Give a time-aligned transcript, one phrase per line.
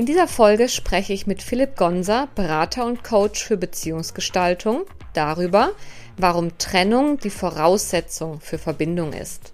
[0.00, 5.72] In dieser Folge spreche ich mit Philipp Gonser, Berater und Coach für Beziehungsgestaltung, darüber,
[6.16, 9.52] warum Trennung die Voraussetzung für Verbindung ist.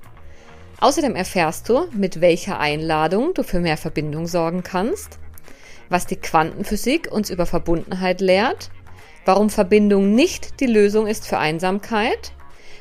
[0.79, 5.19] Außerdem erfährst du, mit welcher Einladung du für mehr Verbindung sorgen kannst,
[5.89, 8.71] was die Quantenphysik uns über Verbundenheit lehrt,
[9.25, 12.31] warum Verbindung nicht die Lösung ist für Einsamkeit,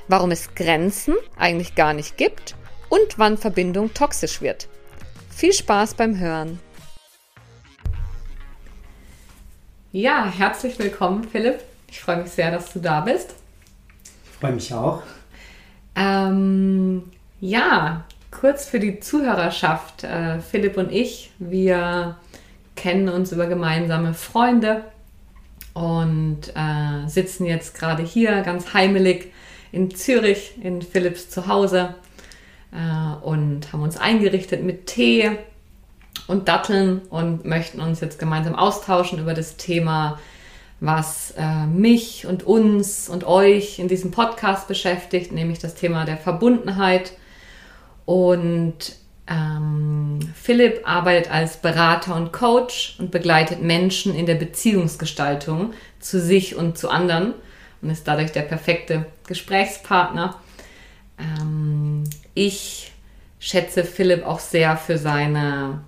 [0.08, 2.56] warum es Grenzen eigentlich gar nicht gibt
[2.90, 4.68] und wann Verbindung toxisch wird.
[5.32, 6.60] Viel Spaß beim Hören!
[9.96, 11.62] Ja, herzlich willkommen, Philipp.
[11.90, 13.34] Ich freue mich sehr, dass du da bist.
[14.26, 15.04] Ich freue mich auch.
[15.96, 17.04] Ähm,
[17.40, 20.04] ja, kurz für die Zuhörerschaft.
[20.04, 22.18] Äh, Philipp und ich, wir
[22.76, 24.84] kennen uns über gemeinsame Freunde
[25.74, 29.32] und äh, sitzen jetzt gerade hier ganz heimelig
[29.72, 31.96] in Zürich, in Philipps Zuhause
[32.74, 35.38] äh, und haben uns eingerichtet mit Tee
[36.28, 40.20] und Datteln und möchten uns jetzt gemeinsam austauschen über das Thema,
[40.80, 46.18] was äh, mich und uns und euch in diesem Podcast beschäftigt, nämlich das Thema der
[46.18, 47.14] Verbundenheit.
[48.06, 48.96] Und
[49.28, 56.56] ähm, Philipp arbeitet als Berater und Coach und begleitet Menschen in der Beziehungsgestaltung zu sich
[56.56, 57.34] und zu anderen
[57.82, 60.40] und ist dadurch der perfekte Gesprächspartner.
[61.18, 62.92] Ähm, ich
[63.40, 65.82] schätze Philipp auch sehr für seine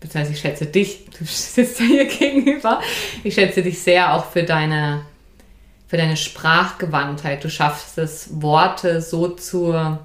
[0.00, 2.80] beziehungsweise ich schätze dich, du sitzt da hier gegenüber,
[3.22, 5.02] ich schätze dich sehr auch für deine,
[5.86, 7.44] für deine Sprachgewandtheit.
[7.44, 9.98] Du schaffst es, Worte so zu,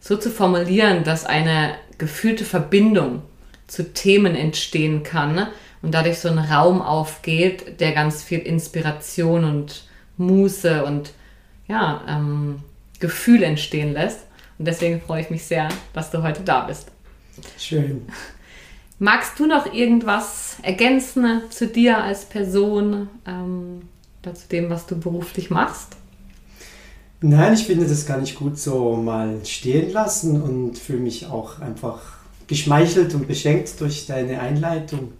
[0.00, 3.22] so zu formulieren, dass eine gefühlte Verbindung
[3.66, 5.48] zu Themen entstehen kann
[5.82, 9.84] und dadurch so ein Raum aufgeht, der ganz viel Inspiration und
[10.16, 11.12] Muße und
[11.68, 12.62] ja, ähm,
[12.98, 14.20] Gefühl entstehen lässt.
[14.58, 16.90] Und deswegen freue ich mich sehr, dass du heute da bist.
[17.58, 18.08] Schön.
[19.00, 23.82] Magst du noch irgendwas ergänzen zu dir als Person, ähm,
[24.22, 25.96] zu dem, was du beruflich machst?
[27.20, 31.60] Nein, ich finde das gar nicht gut so mal stehen lassen und fühle mich auch
[31.60, 32.00] einfach
[32.46, 35.12] geschmeichelt und beschenkt durch deine Einleitung.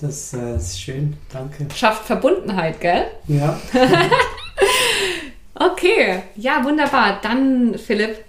[0.00, 1.66] Das äh, ist schön, danke.
[1.74, 3.06] Schafft Verbundenheit, gell?
[3.28, 3.60] Ja.
[5.54, 7.20] okay, ja, wunderbar.
[7.22, 8.24] Dann, Philipp,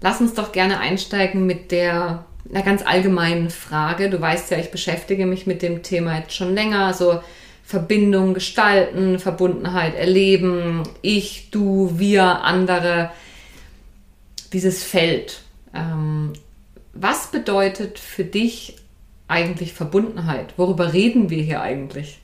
[0.00, 4.10] lass uns doch gerne einsteigen mit der einer ganz allgemeinen Frage.
[4.10, 7.20] Du weißt ja, ich beschäftige mich mit dem Thema jetzt schon länger, so
[7.64, 13.10] Verbindung gestalten, Verbundenheit erleben, ich, du, wir, andere,
[14.52, 15.40] dieses Feld.
[15.74, 16.34] Ähm,
[16.92, 18.76] was bedeutet für dich
[19.28, 20.54] eigentlich Verbundenheit?
[20.58, 22.20] Worüber reden wir hier eigentlich?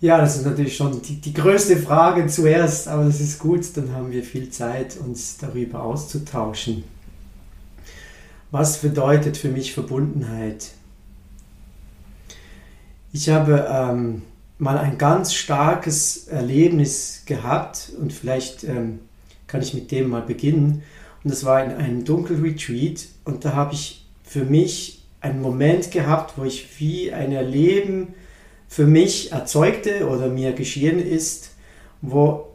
[0.00, 3.92] Ja, das ist natürlich schon die, die größte Frage zuerst, aber das ist gut, dann
[3.92, 6.84] haben wir viel Zeit, uns darüber auszutauschen.
[8.50, 10.70] Was bedeutet für mich Verbundenheit?
[13.12, 14.22] Ich habe ähm,
[14.58, 19.00] mal ein ganz starkes Erlebnis gehabt und vielleicht ähm,
[19.46, 20.82] kann ich mit dem mal beginnen.
[21.24, 26.34] Und das war in einem Dunkelretreat und da habe ich für mich einen Moment gehabt,
[26.36, 28.14] wo ich wie ein Erleben
[28.68, 31.50] für mich erzeugte oder mir geschehen ist,
[32.00, 32.48] wo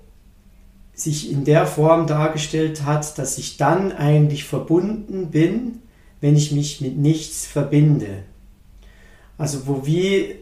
[0.94, 5.81] sich in der Form dargestellt hat, dass ich dann eigentlich verbunden bin,
[6.22, 8.24] wenn ich mich mit nichts verbinde.
[9.38, 10.36] Also wo wie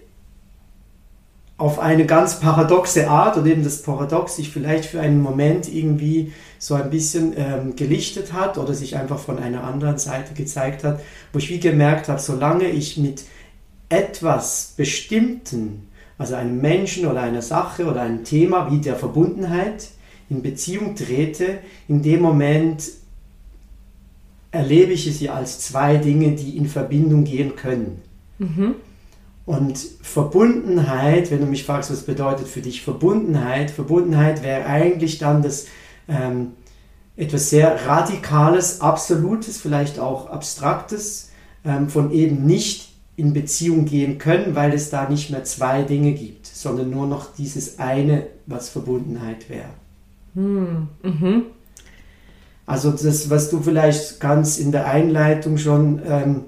[1.60, 6.32] auf eine ganz paradoxe Art oder eben das Paradox sich vielleicht für einen Moment irgendwie
[6.58, 11.02] so ein bisschen ähm, gelichtet hat oder sich einfach von einer anderen Seite gezeigt hat,
[11.34, 13.24] wo ich wie gemerkt habe, solange ich mit
[13.90, 19.90] etwas Bestimmten, also einem Menschen oder einer Sache oder einem Thema wie der Verbundenheit,
[20.30, 22.84] in Beziehung trete, in dem Moment
[24.52, 28.02] erlebe ich es ja als zwei Dinge, die in Verbindung gehen können.
[28.40, 28.76] Mhm.
[29.46, 35.42] Und Verbundenheit, wenn du mich fragst, was bedeutet für dich Verbundenheit, Verbundenheit wäre eigentlich dann
[35.42, 35.66] das
[36.08, 36.52] ähm,
[37.16, 41.32] etwas sehr Radikales, Absolutes, vielleicht auch Abstraktes,
[41.66, 46.14] ähm, von eben nicht in Beziehung gehen können, weil es da nicht mehr zwei Dinge
[46.14, 49.70] gibt, sondern nur noch dieses eine, was Verbundenheit wäre.
[50.36, 51.46] Hm, mhm.
[52.70, 56.44] Also das, was du vielleicht ganz in der Einleitung schon ähm,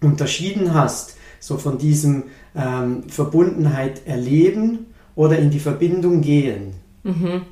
[0.00, 2.24] unterschieden hast, so von diesem
[2.56, 6.72] ähm, Verbundenheit erleben oder in die Verbindung gehen.
[7.04, 7.42] Mhm.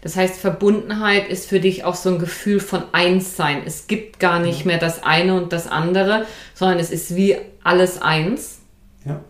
[0.00, 3.62] Das heißt, Verbundenheit ist für dich auch so ein Gefühl von Einssein.
[3.64, 8.02] Es gibt gar nicht mehr das eine und das andere, sondern es ist wie alles
[8.02, 8.58] eins.
[9.04, 9.20] Ja.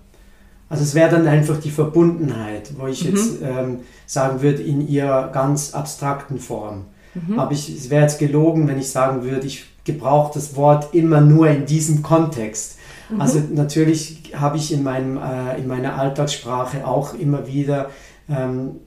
[0.71, 3.11] Also es wäre dann einfach die Verbundenheit, wo ich mhm.
[3.11, 6.87] jetzt ähm, sagen würde, in ihrer ganz abstrakten Form.
[7.27, 7.39] Mhm.
[7.39, 11.21] Aber ich, es wäre jetzt gelogen, wenn ich sagen würde, ich gebrauche das Wort immer
[11.21, 12.79] nur in diesem Kontext.
[13.09, 13.21] Mhm.
[13.21, 17.91] Also natürlich habe ich in, meinem, äh, in meiner Alltagssprache auch immer wieder
[18.29, 18.81] ähm,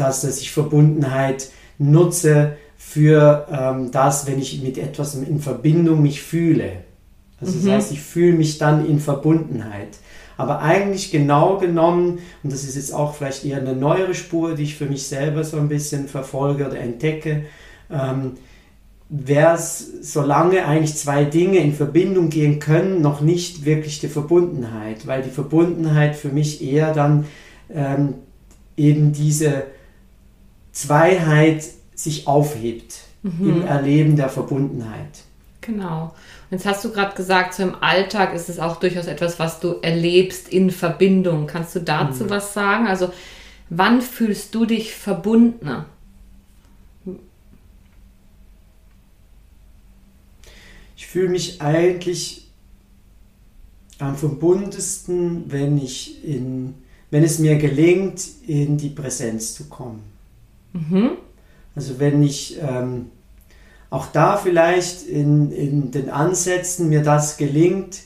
[0.00, 6.22] dass, dass ich Verbundenheit nutze für ähm, das, wenn ich mit etwas in Verbindung mich
[6.22, 6.72] fühle.
[7.40, 7.64] Also mhm.
[7.64, 9.98] das heißt, ich fühle mich dann in Verbundenheit.
[10.40, 14.62] Aber eigentlich genau genommen, und das ist jetzt auch vielleicht eher eine neuere Spur, die
[14.62, 17.44] ich für mich selber so ein bisschen verfolge oder entdecke,
[17.90, 18.32] ähm,
[19.10, 25.06] wäre es, solange eigentlich zwei Dinge in Verbindung gehen können, noch nicht wirklich die Verbundenheit,
[25.06, 27.26] weil die Verbundenheit für mich eher dann
[27.68, 28.14] ähm,
[28.76, 29.64] eben diese
[30.72, 31.64] Zweiheit
[31.94, 33.48] sich aufhebt mhm.
[33.48, 35.24] im Erleben der Verbundenheit.
[35.60, 36.14] Genau.
[36.50, 39.60] Und jetzt hast du gerade gesagt, so im Alltag ist es auch durchaus etwas, was
[39.60, 41.46] du erlebst in Verbindung.
[41.46, 42.30] Kannst du dazu mhm.
[42.30, 42.86] was sagen?
[42.86, 43.12] Also,
[43.68, 45.86] wann fühlst du dich verbundener?
[50.96, 52.50] Ich fühle mich eigentlich
[53.98, 56.74] am verbundensten, wenn ich in,
[57.10, 60.02] wenn es mir gelingt, in die Präsenz zu kommen.
[60.72, 61.12] Mhm.
[61.74, 63.10] Also wenn ich ähm,
[63.90, 67.98] auch da vielleicht in, in den Ansätzen mir das gelingt,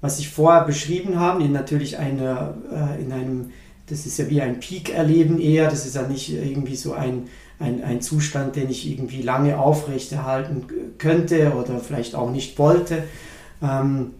[0.00, 3.50] was ich vorher beschrieben habe, in natürlich eine, äh, in einem,
[3.86, 7.28] das ist ja wie ein Peak-Erleben eher, das ist ja nicht irgendwie so ein,
[7.60, 10.66] ein, ein Zustand, den ich irgendwie lange aufrechterhalten
[10.98, 13.04] könnte oder vielleicht auch nicht wollte,
[13.62, 14.14] ähm,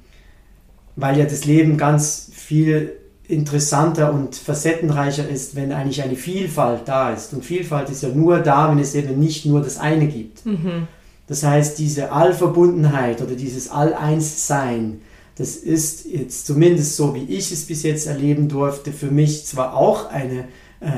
[0.94, 2.92] weil ja das Leben ganz viel
[3.32, 7.32] interessanter und facettenreicher ist, wenn eigentlich eine Vielfalt da ist.
[7.32, 10.44] Und Vielfalt ist ja nur da, wenn es eben nicht nur das eine gibt.
[10.44, 10.86] Mhm.
[11.26, 15.00] Das heißt, diese Allverbundenheit oder dieses All-Eins-Sein,
[15.36, 19.74] das ist jetzt zumindest so, wie ich es bis jetzt erleben durfte, für mich zwar
[19.74, 20.44] auch eine,
[20.80, 20.90] äh,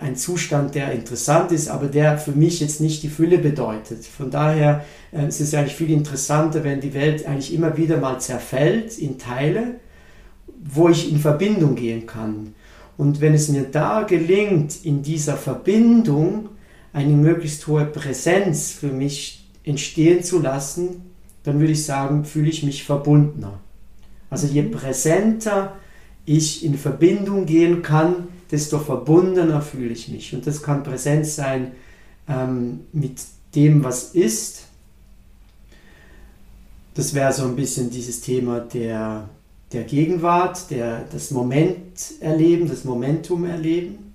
[0.00, 4.06] ein Zustand, der interessant ist, aber der für mich jetzt nicht die Fülle bedeutet.
[4.06, 8.18] Von daher äh, ist es eigentlich viel interessanter, wenn die Welt eigentlich immer wieder mal
[8.18, 9.74] zerfällt in Teile
[10.64, 12.54] wo ich in Verbindung gehen kann.
[12.96, 16.50] Und wenn es mir da gelingt, in dieser Verbindung
[16.92, 21.12] eine möglichst hohe Präsenz für mich entstehen zu lassen,
[21.42, 23.58] dann würde ich sagen, fühle ich mich verbundener.
[24.30, 24.70] Also je mhm.
[24.70, 25.76] präsenter
[26.24, 30.34] ich in Verbindung gehen kann, desto verbundener fühle ich mich.
[30.34, 31.72] Und das kann Präsenz sein
[32.28, 33.20] ähm, mit
[33.54, 34.66] dem, was ist.
[36.94, 39.28] Das wäre so ein bisschen dieses Thema der
[39.72, 41.74] der Gegenwart, der, das Moment
[42.20, 44.14] erleben, das Momentum erleben.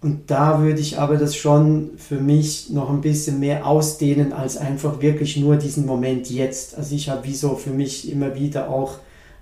[0.00, 4.56] Und da würde ich aber das schon für mich noch ein bisschen mehr ausdehnen als
[4.56, 6.76] einfach wirklich nur diesen Moment jetzt.
[6.76, 8.98] Also ich habe wie so für mich immer wieder auch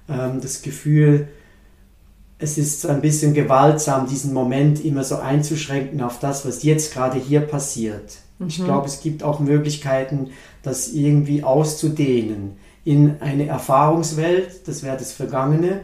[0.08, 1.28] ähm, das Gefühl,
[2.38, 7.18] es ist ein bisschen gewaltsam, diesen Moment immer so einzuschränken auf das, was jetzt gerade
[7.18, 8.18] hier passiert.
[8.38, 8.48] Mhm.
[8.48, 10.30] Ich glaube, es gibt auch Möglichkeiten,
[10.62, 12.56] das irgendwie auszudehnen
[12.86, 15.80] in eine Erfahrungswelt, das wäre das Vergangene,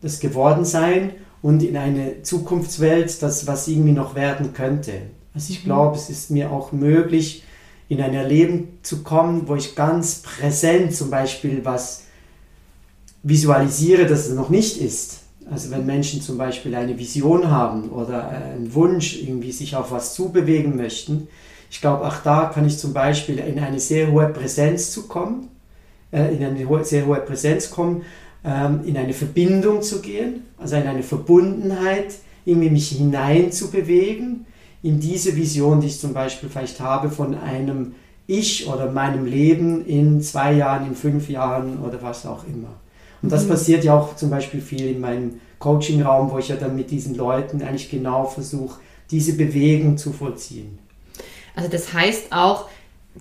[0.00, 1.10] das Gewordensein
[1.42, 4.92] und in eine Zukunftswelt, das was irgendwie noch werden könnte.
[5.34, 5.66] Also ich mhm.
[5.66, 7.42] glaube, es ist mir auch möglich,
[7.88, 12.04] in ein Erleben zu kommen, wo ich ganz präsent zum Beispiel was
[13.24, 15.22] visualisiere, das es noch nicht ist.
[15.50, 20.14] Also wenn Menschen zum Beispiel eine Vision haben oder einen Wunsch, irgendwie sich auf was
[20.14, 21.26] zubewegen möchten,
[21.68, 25.48] ich glaube, auch da kann ich zum Beispiel in eine sehr hohe Präsenz zu kommen
[26.10, 28.02] äh, in eine sehr hohe Präsenz kommen,
[28.44, 34.46] ähm, in eine Verbindung zu gehen, also in eine Verbundenheit, irgendwie mich hineinzubewegen
[34.82, 37.94] in diese Vision, die ich zum Beispiel vielleicht habe von einem
[38.26, 42.74] Ich oder meinem Leben in zwei Jahren, in fünf Jahren oder was auch immer.
[43.22, 43.48] Und das mhm.
[43.50, 47.16] passiert ja auch zum Beispiel viel in meinem Coaching-Raum, wo ich ja dann mit diesen
[47.16, 48.78] Leuten eigentlich genau versuche,
[49.10, 50.78] diese Bewegung zu vollziehen.
[51.56, 52.68] Also das heißt auch,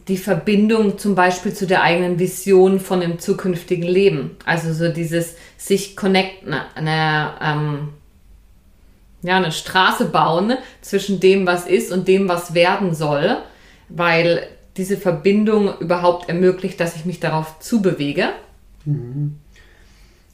[0.08, 4.38] die Verbindung zum Beispiel zu der eigenen Vision von dem zukünftigen Leben.
[4.46, 7.90] Also so dieses sich connecten, eine, ähm,
[9.22, 13.38] ja, eine Straße bauen zwischen dem, was ist und dem, was werden soll,
[13.90, 18.30] weil diese Verbindung überhaupt ermöglicht, dass ich mich darauf zubewege.
[18.86, 19.40] Mhm.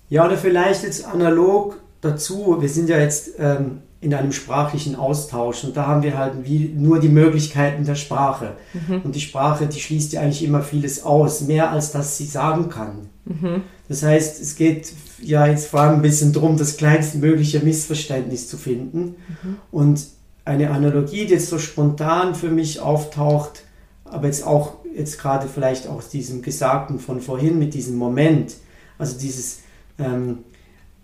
[0.09, 5.63] Ja, oder vielleicht jetzt analog dazu, wir sind ja jetzt ähm, in einem sprachlichen Austausch.
[5.63, 8.57] Und da haben wir halt wie nur die Möglichkeiten der Sprache.
[8.73, 9.01] Mhm.
[9.03, 12.69] Und die Sprache, die schließt ja eigentlich immer vieles aus, mehr als das sie sagen
[12.69, 13.07] kann.
[13.25, 13.61] Mhm.
[13.87, 14.91] Das heißt, es geht
[15.21, 19.15] ja jetzt vor allem ein bisschen darum, das kleinstmögliche Missverständnis zu finden.
[19.43, 19.55] Mhm.
[19.71, 20.05] Und
[20.45, 23.63] eine Analogie, die jetzt so spontan für mich auftaucht,
[24.03, 28.55] aber jetzt auch jetzt gerade vielleicht aus diesem Gesagten von vorhin mit diesem Moment,
[28.97, 29.61] also dieses
[29.97, 30.39] ähm,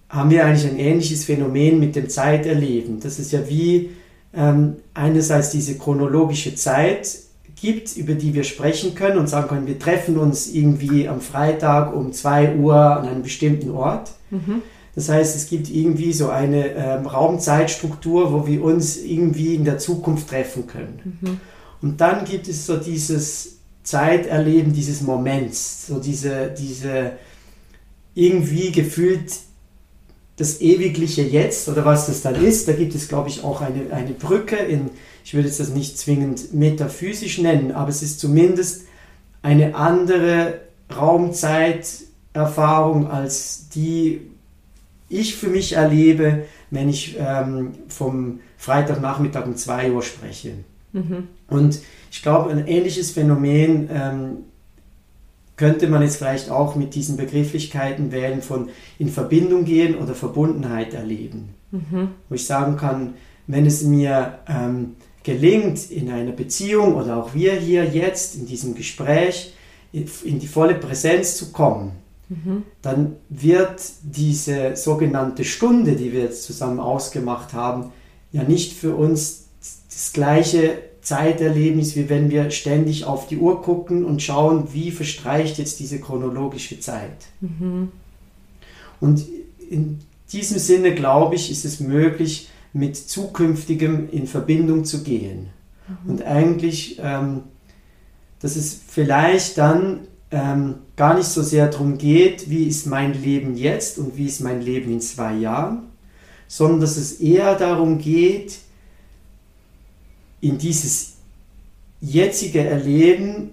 [0.09, 2.99] haben wir eigentlich ein ähnliches Phänomen mit dem Zeiterleben.
[2.99, 3.91] Das ist ja wie
[4.33, 7.19] ähm, einerseits diese chronologische Zeit
[7.55, 11.95] gibt, über die wir sprechen können und sagen können, wir treffen uns irgendwie am Freitag
[11.95, 14.11] um 2 Uhr an einem bestimmten Ort.
[14.29, 14.61] Mhm.
[14.95, 19.77] Das heißt, es gibt irgendwie so eine ähm, Raumzeitstruktur, wo wir uns irgendwie in der
[19.77, 21.17] Zukunft treffen können.
[21.21, 21.39] Mhm.
[21.81, 27.13] Und dann gibt es so dieses Zeiterleben dieses Moments, so diese, diese
[28.13, 29.31] irgendwie gefühlt
[30.39, 32.67] das ewigliche Jetzt oder was das dann ist.
[32.67, 34.89] Da gibt es, glaube ich, auch eine, eine Brücke in,
[35.23, 38.85] ich würde es das nicht zwingend metaphysisch nennen, aber es ist zumindest
[39.41, 40.61] eine andere
[40.95, 44.21] Raumzeiterfahrung als die
[45.09, 50.53] ich für mich erlebe, wenn ich ähm, vom Freitagnachmittag um 2 Uhr spreche.
[50.93, 51.27] Mhm.
[51.47, 51.79] Und
[52.11, 54.37] ich glaube, ein ähnliches Phänomen ähm,
[55.59, 60.93] könnte man jetzt vielleicht auch mit diesen Begrifflichkeiten wählen von in Verbindung gehen oder Verbundenheit
[60.93, 61.49] erleben.
[61.71, 62.11] Mhm.
[62.29, 67.53] Wo ich sagen kann, wenn es mir ähm, gelingt, in einer Beziehung oder auch wir
[67.53, 69.53] hier jetzt in diesem Gespräch
[69.91, 71.91] in die volle Präsenz zu kommen,
[72.29, 72.63] mhm.
[72.81, 77.91] dann wird diese sogenannte Stunde, die wir jetzt zusammen ausgemacht haben,
[78.31, 79.47] ja nicht für uns
[79.89, 80.77] das gleiche
[81.09, 85.99] Zeiterlebnis, wie wenn wir ständig auf die Uhr gucken und schauen, wie verstreicht jetzt diese
[85.99, 87.25] chronologische Zeit.
[87.41, 87.91] Mhm.
[88.99, 89.25] Und
[89.71, 90.01] in
[90.31, 95.47] diesem Sinne, glaube ich, ist es möglich, mit zukünftigem in Verbindung zu gehen.
[95.87, 96.11] Mhm.
[96.11, 97.41] Und eigentlich, ähm,
[98.39, 103.57] dass es vielleicht dann ähm, gar nicht so sehr darum geht, wie ist mein Leben
[103.57, 105.87] jetzt und wie ist mein Leben in zwei Jahren,
[106.47, 108.59] sondern dass es eher darum geht,
[110.41, 111.17] in dieses
[112.01, 113.51] jetzige Erleben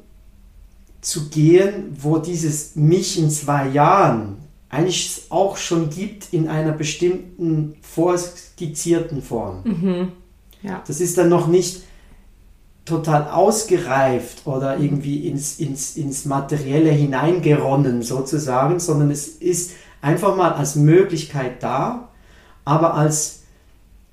[1.00, 4.38] zu gehen, wo dieses mich in zwei Jahren
[4.69, 9.62] eigentlich auch schon gibt in einer bestimmten vorskizzierten Form.
[9.64, 10.12] Mhm.
[10.62, 10.83] Ja.
[10.87, 11.83] Das ist dann noch nicht
[12.85, 20.52] total ausgereift oder irgendwie ins, ins, ins Materielle hineingeronnen sozusagen, sondern es ist einfach mal
[20.52, 22.11] als Möglichkeit da,
[22.64, 23.43] aber als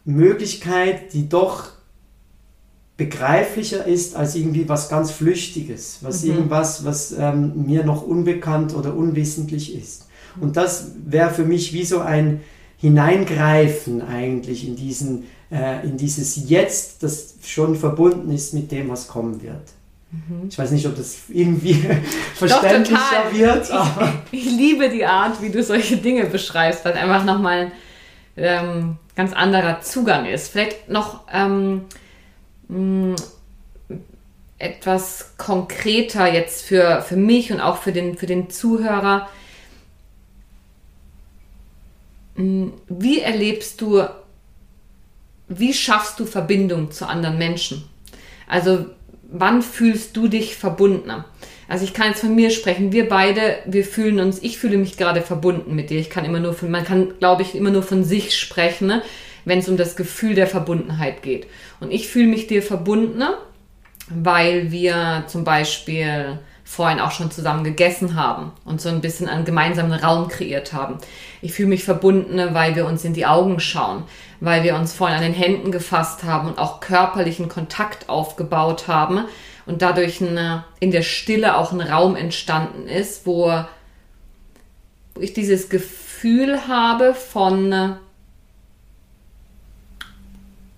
[0.05, 1.72] Möglichkeit, die doch
[3.03, 6.31] begreiflicher ist als irgendwie was ganz Flüchtiges, was mhm.
[6.31, 10.07] irgendwas, was ähm, mir noch unbekannt oder unwissentlich ist.
[10.39, 12.41] Und das wäre für mich wie so ein
[12.77, 19.07] Hineingreifen eigentlich in, diesen, äh, in dieses Jetzt, das schon verbunden ist mit dem, was
[19.09, 19.71] kommen wird.
[20.11, 20.47] Mhm.
[20.49, 21.85] Ich weiß nicht, ob das irgendwie
[22.35, 23.69] verständlicher wird.
[24.31, 27.71] Ich, ich, liebe die Art, wie du solche Dinge beschreibst, weil einfach nochmal
[28.37, 30.49] ähm, ganz anderer Zugang ist.
[30.49, 31.81] Vielleicht noch ähm,
[32.67, 33.15] mh,
[34.57, 39.29] etwas konkreter jetzt für, für mich und auch für den, für den Zuhörer.
[42.35, 44.03] Wie erlebst du,
[45.49, 47.83] wie schaffst du Verbindung zu anderen Menschen?
[48.47, 48.85] Also
[49.23, 51.25] wann fühlst du dich verbundener?
[51.67, 52.91] Also ich kann jetzt von mir sprechen.
[52.91, 55.99] Wir beide, wir fühlen uns, ich fühle mich gerade verbunden mit dir.
[55.99, 58.87] Ich kann immer nur von, man kann, glaube ich, immer nur von sich sprechen.
[58.87, 59.01] Ne?
[59.45, 61.47] Wenn es um das Gefühl der Verbundenheit geht.
[61.79, 63.37] Und ich fühle mich dir verbundener,
[64.09, 69.45] weil wir zum Beispiel vorhin auch schon zusammen gegessen haben und so ein bisschen einen
[69.45, 70.97] gemeinsamen Raum kreiert haben.
[71.41, 74.03] Ich fühle mich verbunden, weil wir uns in die Augen schauen,
[74.39, 79.25] weil wir uns vorhin an den Händen gefasst haben und auch körperlichen Kontakt aufgebaut haben
[79.65, 83.51] und dadurch eine, in der Stille auch ein Raum entstanden ist, wo
[85.19, 87.97] ich dieses Gefühl habe von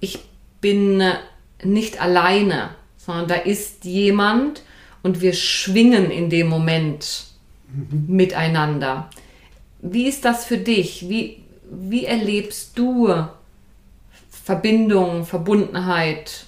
[0.05, 0.19] ich
[0.61, 1.01] bin
[1.63, 4.61] nicht alleine, sondern da ist jemand
[5.03, 7.25] und wir schwingen in dem Moment
[7.67, 8.05] mhm.
[8.07, 9.09] miteinander.
[9.81, 11.09] Wie ist das für dich?
[11.09, 13.13] Wie, wie erlebst du
[14.29, 16.45] Verbindung, Verbundenheit?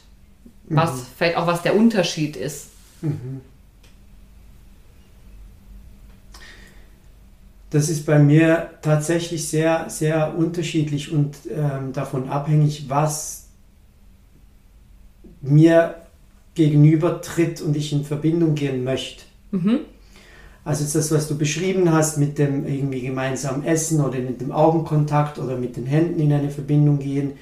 [0.69, 1.05] Was mhm.
[1.17, 2.69] vielleicht auch was der Unterschied ist?
[3.01, 3.41] Mhm.
[7.69, 13.36] Das ist bei mir tatsächlich sehr, sehr unterschiedlich und ähm, davon abhängig, was
[15.41, 15.95] mir
[16.55, 19.23] gegenüber tritt und ich in Verbindung gehen möchte.
[19.51, 19.79] Mhm.
[20.65, 25.39] Also das, was du beschrieben hast mit dem irgendwie gemeinsamen Essen oder mit dem Augenkontakt
[25.39, 27.33] oder mit den Händen in eine Verbindung gehen,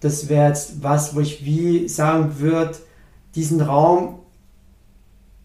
[0.00, 2.76] das wäre jetzt was, wo ich wie sagen würde,
[3.34, 4.18] diesen Raum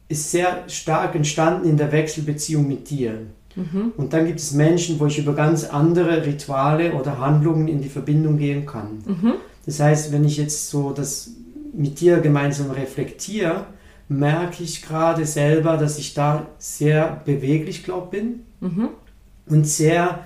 [0.08, 3.28] ist sehr stark entstanden in der Wechselbeziehung mit dir.
[3.56, 3.94] Mhm.
[3.96, 7.90] Und dann gibt es Menschen, wo ich über ganz andere Rituale oder Handlungen in die
[7.90, 9.04] Verbindung gehen kann.
[9.06, 9.34] Mhm.
[9.66, 11.32] Das heißt, wenn ich jetzt so das
[11.74, 13.68] mit dir gemeinsam reflektiere,
[14.08, 18.90] merke ich gerade selber, dass ich da sehr beweglich, glaube bin mhm.
[19.48, 20.26] und sehr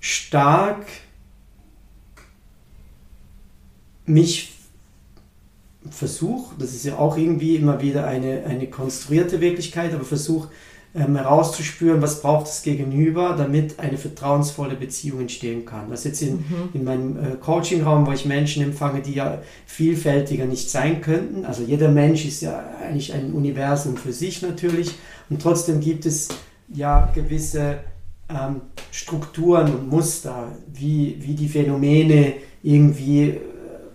[0.00, 0.86] stark
[4.04, 4.52] mich
[5.88, 10.50] versuche, das ist ja auch irgendwie immer wieder eine, eine konstruierte Wirklichkeit, aber versuche
[10.94, 15.88] ähm, herauszuspüren, was braucht das Gegenüber, damit eine vertrauensvolle Beziehung entstehen kann.
[15.88, 16.68] Was jetzt in, mhm.
[16.74, 21.44] in meinem äh, Coaching-Raum, wo ich Menschen empfange, die ja vielfältiger nicht sein könnten.
[21.44, 24.94] Also jeder Mensch ist ja eigentlich ein Universum für sich natürlich
[25.28, 26.28] und trotzdem gibt es
[26.72, 27.78] ja gewisse
[28.28, 33.40] ähm, Strukturen und Muster, wie, wie die Phänomene irgendwie äh,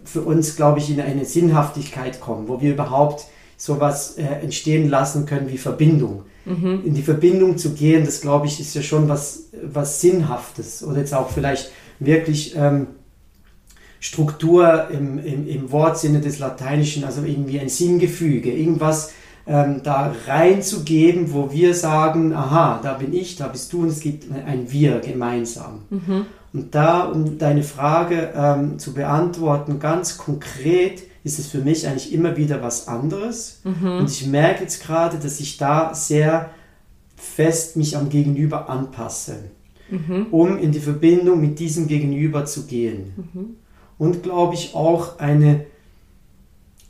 [0.06, 3.26] für uns, glaube ich, in eine Sinnhaftigkeit kommen, wo wir überhaupt
[3.58, 6.24] sowas äh, entstehen lassen können wie Verbindung.
[6.46, 6.82] Mhm.
[6.86, 11.00] In die Verbindung zu gehen, das glaube ich, ist ja schon was, was Sinnhaftes oder
[11.00, 12.88] jetzt auch vielleicht wirklich ähm,
[14.00, 19.14] Struktur im, im, im Wortsinne des Lateinischen, also irgendwie ein Sinngefüge, irgendwas
[19.48, 24.00] ähm, da reinzugeben, wo wir sagen, aha, da bin ich, da bist du und es
[24.00, 25.82] gibt ein Wir gemeinsam.
[25.90, 26.26] Mhm.
[26.54, 32.14] Und da, um deine Frage ähm, zu beantworten, ganz konkret ist es für mich eigentlich
[32.14, 33.62] immer wieder was anderes.
[33.64, 33.98] Mhm.
[33.98, 36.52] Und ich merke jetzt gerade, dass ich da sehr
[37.16, 39.50] fest mich am Gegenüber anpasse,
[39.90, 40.28] mhm.
[40.30, 43.14] um in die Verbindung mit diesem Gegenüber zu gehen.
[43.16, 43.56] Mhm.
[43.98, 45.66] Und glaube ich auch eine,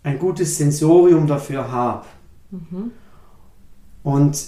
[0.04, 2.06] ein gutes Sensorium dafür habe.
[2.52, 2.92] Mhm.
[4.04, 4.46] Und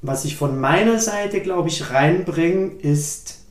[0.00, 3.44] was ich von meiner Seite, glaube ich, reinbringe, ist,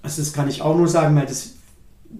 [0.00, 1.56] also das kann ich auch nur sagen, weil das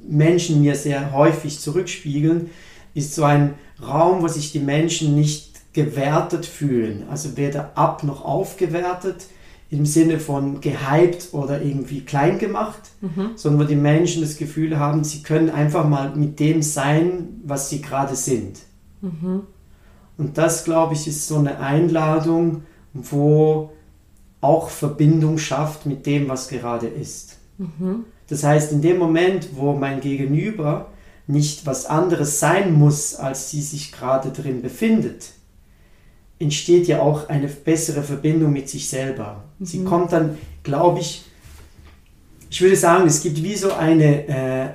[0.08, 2.50] Menschen mir sehr häufig zurückspiegeln,
[2.94, 8.25] ist so ein Raum, wo sich die Menschen nicht gewertet fühlen, also weder ab noch
[8.25, 9.26] aufgewertet
[9.70, 13.30] im Sinne von gehypt oder irgendwie klein gemacht, mhm.
[13.37, 17.71] sondern wo die Menschen das Gefühl haben, sie können einfach mal mit dem sein, was
[17.71, 18.58] sie gerade sind.
[19.00, 19.45] Mhm.
[20.19, 23.71] Und das, glaube ich, ist so eine Einladung, wo
[24.43, 27.38] auch Verbindung schafft mit dem, was gerade ist.
[27.56, 28.04] Mhm.
[28.28, 30.91] Das heißt, in dem Moment, wo mein Gegenüber
[31.26, 35.30] nicht was anderes sein muss, als sie sich gerade drin befindet,
[36.39, 39.45] entsteht ja auch eine bessere Verbindung mit sich selber.
[39.58, 39.65] Mhm.
[39.65, 41.25] Sie kommt dann, glaube ich,
[42.50, 44.69] ich würde sagen, es gibt wie so eine äh,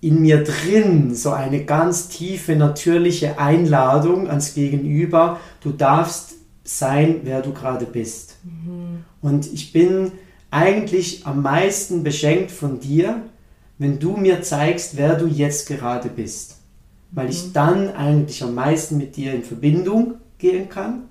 [0.00, 7.40] in mir drin, so eine ganz tiefe, natürliche Einladung ans Gegenüber, du darfst sein, wer
[7.40, 8.36] du gerade bist.
[8.44, 9.04] Mhm.
[9.22, 10.12] Und ich bin
[10.54, 13.22] eigentlich am meisten beschenkt von dir,
[13.78, 16.58] wenn du mir zeigst, wer du jetzt gerade bist.
[17.10, 17.52] Weil ich mhm.
[17.52, 21.08] dann eigentlich am meisten mit dir in Verbindung gehen kann.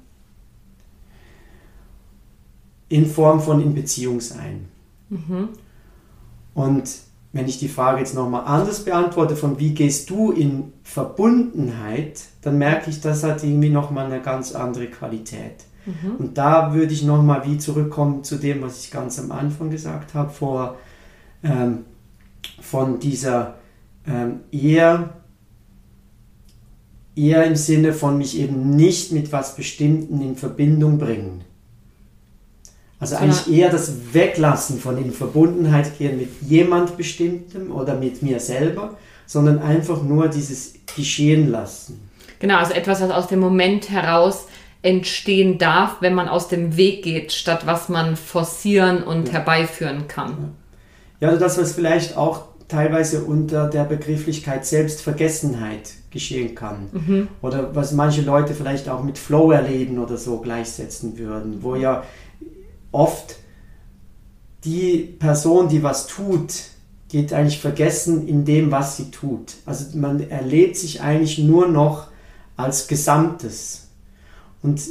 [2.88, 4.70] In Form von in Beziehung sein.
[5.10, 5.50] Mhm.
[6.54, 6.90] Und
[7.34, 12.58] wenn ich die Frage jetzt nochmal anders beantworte, von wie gehst du in Verbundenheit, dann
[12.58, 15.66] merke ich, das hat irgendwie nochmal eine ganz andere Qualität.
[15.86, 16.16] Mhm.
[16.18, 20.14] Und da würde ich nochmal wie zurückkommen zu dem, was ich ganz am Anfang gesagt
[20.14, 20.78] habe, vor,
[21.44, 21.86] ähm,
[22.62, 23.56] von dieser
[24.08, 25.22] ähm, eher,
[27.16, 31.42] eher im Sinne von mich eben nicht mit was Bestimmten in Verbindung bringen.
[33.00, 38.40] Also eigentlich eher das Weglassen von in Verbundenheit gehen mit jemand Bestimmtem oder mit mir
[38.40, 42.10] selber, sondern einfach nur dieses Geschehen lassen.
[42.40, 44.46] Genau, also etwas, was aus dem Moment heraus
[44.84, 49.36] entstehen darf, wenn man aus dem Weg geht, statt was man forcieren und ja.
[49.36, 50.54] herbeiführen kann.
[51.20, 56.90] Ja, also das, was vielleicht auch teilweise unter der Begrifflichkeit Selbstvergessenheit geschehen kann.
[56.92, 57.28] Mhm.
[57.42, 62.04] Oder was manche Leute vielleicht auch mit Flow erleben oder so gleichsetzen würden, wo ja
[62.92, 63.38] oft
[64.66, 66.54] die Person, die was tut,
[67.10, 69.54] geht eigentlich vergessen in dem, was sie tut.
[69.66, 72.08] Also man erlebt sich eigentlich nur noch
[72.58, 73.83] als Gesamtes.
[74.64, 74.82] Und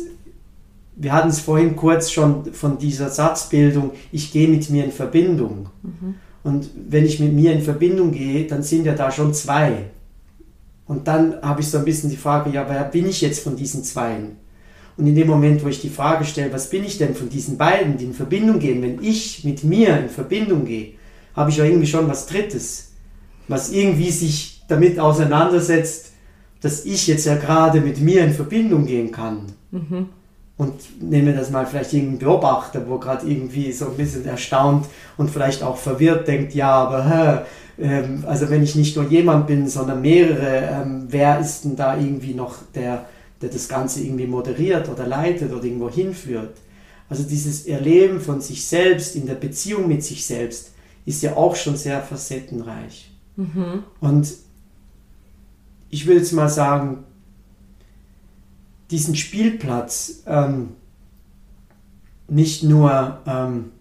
[0.95, 5.71] wir hatten es vorhin kurz schon von dieser Satzbildung, ich gehe mit mir in Verbindung.
[5.83, 6.15] Mhm.
[6.45, 9.87] Und wenn ich mit mir in Verbindung gehe, dann sind ja da schon zwei.
[10.87, 13.57] Und dann habe ich so ein bisschen die Frage, ja, wer bin ich jetzt von
[13.57, 14.37] diesen Zweien?
[14.97, 17.57] Und in dem Moment, wo ich die Frage stelle, was bin ich denn von diesen
[17.57, 20.95] beiden, die in Verbindung gehen, wenn ich mit mir in Verbindung gehe,
[21.35, 22.93] habe ich ja irgendwie schon was Drittes,
[23.49, 26.12] was irgendwie sich damit auseinandersetzt,
[26.63, 29.47] dass ich jetzt ja gerade mit mir in Verbindung gehen kann.
[29.71, 30.09] Mhm.
[30.59, 35.31] und nehme das mal vielleicht irgendeinen Beobachter, wo gerade irgendwie so ein bisschen erstaunt und
[35.31, 37.39] vielleicht auch verwirrt denkt, ja, aber hä,
[37.83, 41.97] ähm, also wenn ich nicht nur jemand bin, sondern mehrere, ähm, wer ist denn da
[41.97, 43.07] irgendwie noch der,
[43.41, 46.57] der das Ganze irgendwie moderiert oder leitet oder irgendwo hinführt?
[47.09, 50.73] Also dieses Erleben von sich selbst in der Beziehung mit sich selbst
[51.05, 53.11] ist ja auch schon sehr facettenreich.
[53.37, 53.83] Mhm.
[54.01, 54.29] Und
[55.93, 57.05] ich will jetzt mal sagen,
[58.91, 60.71] diesen Spielplatz ähm,
[62.29, 63.73] nicht nur ähm,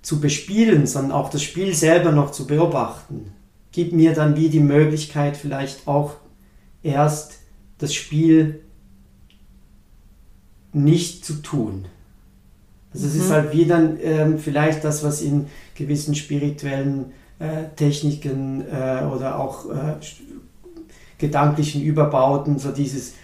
[0.00, 3.32] zu bespielen, sondern auch das Spiel selber noch zu beobachten,
[3.72, 6.14] gibt mir dann wie die Möglichkeit, vielleicht auch
[6.82, 7.34] erst
[7.76, 8.62] das Spiel
[10.72, 11.84] nicht zu tun.
[12.94, 13.12] Also mhm.
[13.12, 13.32] es ist mhm.
[13.32, 17.12] halt wie dann ähm, vielleicht das, was in gewissen spirituellen
[17.76, 19.96] Techniken äh, oder auch äh,
[21.18, 23.14] gedanklichen Überbauten, so dieses,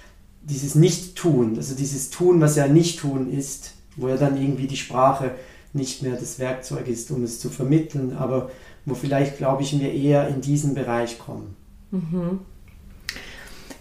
[0.43, 5.33] dieses Nicht-Tun, also dieses Tun, was ja Nicht-Tun ist, wo ja dann irgendwie die Sprache
[5.73, 8.51] nicht mehr das Werkzeug ist, um es zu vermitteln, aber
[8.87, 11.57] wo vielleicht, glaube ich, wir eher in diesen Bereich kommen.
[11.91, 12.41] Mhm.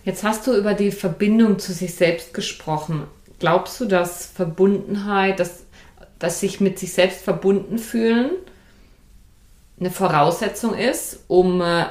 [0.04, 3.04] Jetzt hast du über die Verbindung zu sich selbst gesprochen.
[3.40, 5.64] Glaubst du, dass Verbundenheit, dass,
[6.18, 8.32] dass sich mit sich selbst verbunden fühlen,
[9.80, 11.86] eine Voraussetzung ist, um äh,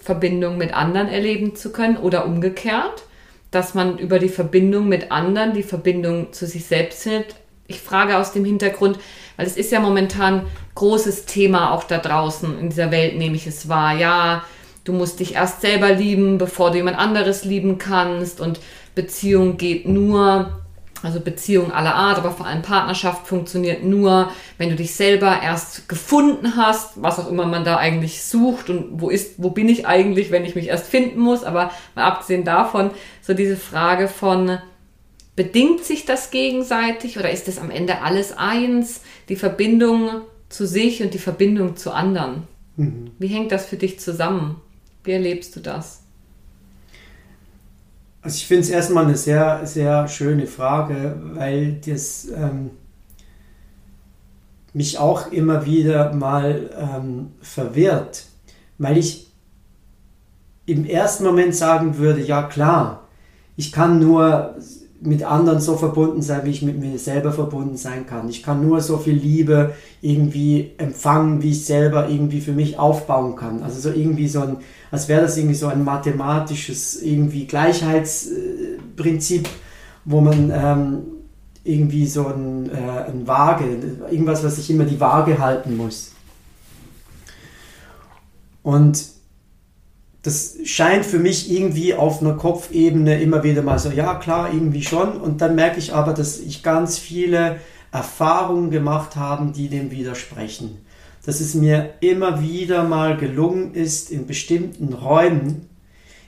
[0.00, 3.04] Verbindung mit anderen erleben zu können oder umgekehrt,
[3.50, 7.36] dass man über die Verbindung mit anderen die Verbindung zu sich selbst findet.
[7.66, 8.98] Ich frage aus dem Hintergrund,
[9.36, 13.46] weil es ist ja momentan großes Thema auch da draußen in dieser Welt, nehme ich
[13.46, 13.96] es wahr.
[13.96, 14.44] Ja,
[14.84, 18.60] du musst dich erst selber lieben, bevor du jemand anderes lieben kannst und
[18.94, 20.60] Beziehung geht nur
[21.02, 25.88] also Beziehung aller Art, aber vor allem Partnerschaft funktioniert nur, wenn du dich selber erst
[25.88, 29.86] gefunden hast, was auch immer man da eigentlich sucht und wo ist, wo bin ich
[29.86, 31.44] eigentlich, wenn ich mich erst finden muss.
[31.44, 32.90] Aber mal abgesehen davon,
[33.22, 34.58] so diese Frage von,
[35.36, 39.00] bedingt sich das gegenseitig oder ist es am Ende alles eins?
[39.28, 42.42] Die Verbindung zu sich und die Verbindung zu anderen.
[42.76, 43.12] Mhm.
[43.18, 44.60] Wie hängt das für dich zusammen?
[45.04, 45.99] Wie erlebst du das?
[48.22, 52.70] Also ich finde es erstmal eine sehr, sehr schöne Frage, weil das ähm,
[54.74, 58.26] mich auch immer wieder mal ähm, verwirrt,
[58.78, 59.32] weil ich
[60.66, 63.08] im ersten Moment sagen würde, ja klar,
[63.56, 64.54] ich kann nur
[65.02, 68.28] mit anderen so verbunden sein, wie ich mit mir selber verbunden sein kann.
[68.28, 73.34] Ich kann nur so viel Liebe irgendwie empfangen, wie ich selber irgendwie für mich aufbauen
[73.34, 73.62] kann.
[73.62, 74.58] Also so irgendwie so ein,
[74.90, 79.48] als wäre das irgendwie so ein mathematisches irgendwie Gleichheitsprinzip,
[80.04, 80.98] wo man ähm,
[81.64, 83.78] irgendwie so ein, äh, ein Waage,
[84.10, 86.12] irgendwas, was sich immer die Waage halten muss.
[88.62, 89.02] Und
[90.22, 94.82] das scheint für mich irgendwie auf einer Kopfebene immer wieder mal so, ja klar, irgendwie
[94.82, 95.12] schon.
[95.20, 97.56] Und dann merke ich aber, dass ich ganz viele
[97.90, 100.78] Erfahrungen gemacht habe, die dem widersprechen.
[101.24, 105.68] Dass es mir immer wieder mal gelungen ist, in bestimmten Räumen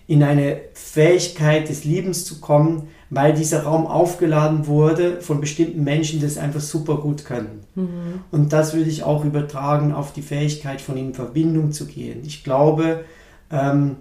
[0.06, 6.20] in eine Fähigkeit des Liebens zu kommen, weil dieser Raum aufgeladen wurde von bestimmten Menschen,
[6.20, 7.60] die es einfach super gut können.
[7.74, 8.20] Mhm.
[8.30, 12.22] Und das würde ich auch übertragen auf die Fähigkeit, von in Verbindung zu gehen.
[12.24, 13.04] Ich glaube,
[13.52, 13.96] ähm,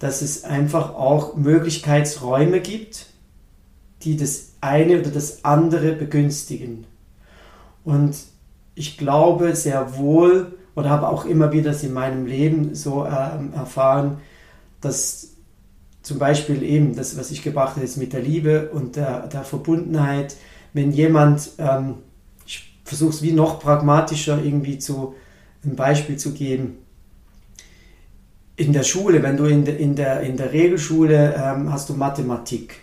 [0.00, 3.06] dass es einfach auch Möglichkeitsräume gibt,
[4.02, 6.86] die das eine oder das andere begünstigen.
[7.84, 8.16] Und
[8.74, 13.54] ich glaube sehr wohl oder habe auch immer wieder das in meinem Leben so äh,
[13.54, 14.18] erfahren,
[14.80, 15.34] dass
[16.02, 19.44] zum Beispiel eben das, was ich gebracht habe, ist mit der Liebe und der, der
[19.44, 20.36] Verbundenheit,
[20.72, 21.96] wenn jemand, ähm,
[22.46, 25.14] ich versuche es wie noch pragmatischer irgendwie zu,
[25.62, 26.78] ein Beispiel zu geben,
[28.60, 31.94] in der Schule, wenn du in, de, in, der, in der Regelschule ähm, hast du
[31.94, 32.76] Mathematik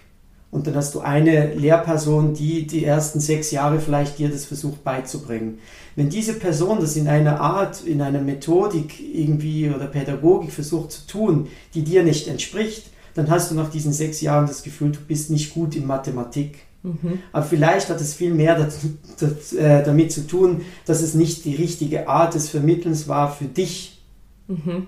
[0.49, 4.83] und dann hast du eine Lehrperson, die die ersten sechs Jahre vielleicht dir das versucht
[4.83, 5.59] beizubringen.
[5.95, 11.05] Wenn diese Person das in einer Art, in einer Methodik irgendwie oder Pädagogik versucht zu
[11.05, 14.99] tun, die dir nicht entspricht, dann hast du nach diesen sechs Jahren das Gefühl, du
[14.99, 16.57] bist nicht gut in Mathematik.
[16.81, 17.19] Mhm.
[17.31, 21.45] Aber vielleicht hat es viel mehr dazu, das, äh, damit zu tun, dass es nicht
[21.45, 24.01] die richtige Art des Vermittelns war für dich.
[24.47, 24.87] Mhm.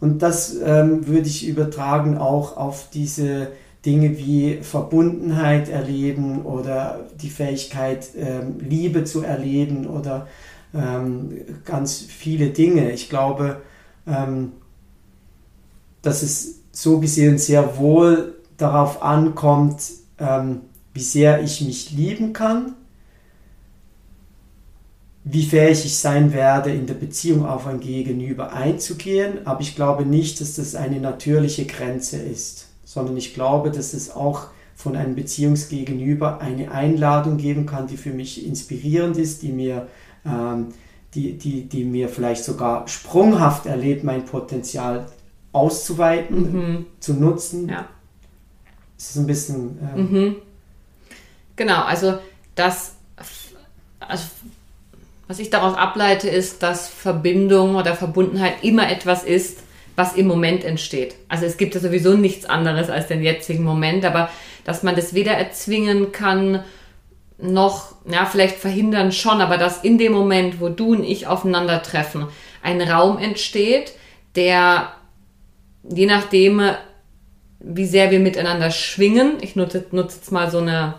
[0.00, 3.48] Und das ähm, würde ich übertragen auch auf diese
[3.84, 10.26] Dinge wie Verbundenheit erleben oder die Fähigkeit, ähm, Liebe zu erleben oder
[10.74, 12.90] ähm, ganz viele Dinge.
[12.90, 13.62] Ich glaube,
[14.06, 14.52] ähm,
[16.02, 19.82] dass es so gesehen sehr wohl darauf ankommt,
[20.18, 22.74] ähm, wie sehr ich mich lieben kann
[25.28, 29.44] wie fähig ich sein werde, in der Beziehung auf ein Gegenüber einzugehen.
[29.44, 34.14] Aber ich glaube nicht, dass das eine natürliche Grenze ist, sondern ich glaube, dass es
[34.14, 39.88] auch von einem Beziehungsgegenüber eine Einladung geben kann, die für mich inspirierend ist, die mir,
[40.24, 40.68] ähm,
[41.14, 45.06] die, die, die mir vielleicht sogar sprunghaft erlebt, mein Potenzial
[45.50, 46.86] auszuweiten, mhm.
[47.00, 47.68] zu nutzen.
[47.68, 47.88] Ja.
[48.96, 49.78] Es ist ein bisschen.
[49.96, 50.36] Ähm, mhm.
[51.56, 52.18] Genau, also
[52.54, 52.94] das,
[53.98, 54.24] also
[55.28, 59.60] was ich daraus ableite, ist, dass Verbindung oder Verbundenheit immer etwas ist,
[59.96, 61.14] was im Moment entsteht.
[61.28, 64.30] Also es gibt ja sowieso nichts anderes als den jetzigen Moment, aber
[64.64, 66.62] dass man das weder erzwingen kann,
[67.38, 72.26] noch, ja, vielleicht verhindern schon, aber dass in dem Moment, wo du und ich aufeinandertreffen,
[72.62, 73.92] ein Raum entsteht,
[74.36, 74.92] der
[75.88, 76.62] je nachdem,
[77.60, 80.94] wie sehr wir miteinander schwingen, ich nutze, nutze jetzt mal so eine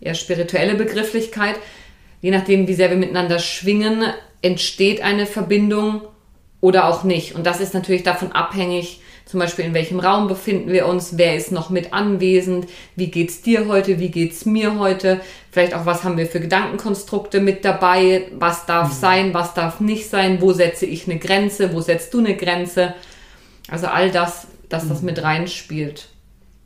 [0.00, 1.56] eher spirituelle Begrifflichkeit,
[2.20, 4.04] je nachdem, wie sehr wir miteinander schwingen,
[4.42, 6.02] entsteht eine Verbindung
[6.60, 7.34] oder auch nicht.
[7.34, 11.36] Und das ist natürlich davon abhängig, zum Beispiel in welchem Raum befinden wir uns, wer
[11.36, 16.02] ist noch mit anwesend, wie geht's dir heute, wie geht's mir heute, vielleicht auch was
[16.02, 18.98] haben wir für Gedankenkonstrukte mit dabei, was darf mhm.
[18.98, 22.94] sein, was darf nicht sein, wo setze ich eine Grenze, wo setzt du eine Grenze.
[23.68, 24.88] Also all das, dass mhm.
[24.88, 26.08] das mit reinspielt.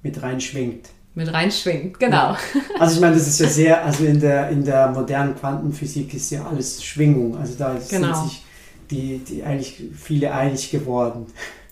[0.05, 0.89] Mit reinschwingt.
[1.15, 2.33] Mit reinschwingt, genau.
[2.33, 2.39] Ja.
[2.79, 6.31] Also ich meine, das ist ja sehr, also in der, in der modernen Quantenphysik ist
[6.31, 7.37] ja alles Schwingung.
[7.37, 8.15] Also da genau.
[8.15, 8.45] sind sich
[8.91, 11.27] die, die eigentlich viele einig geworden.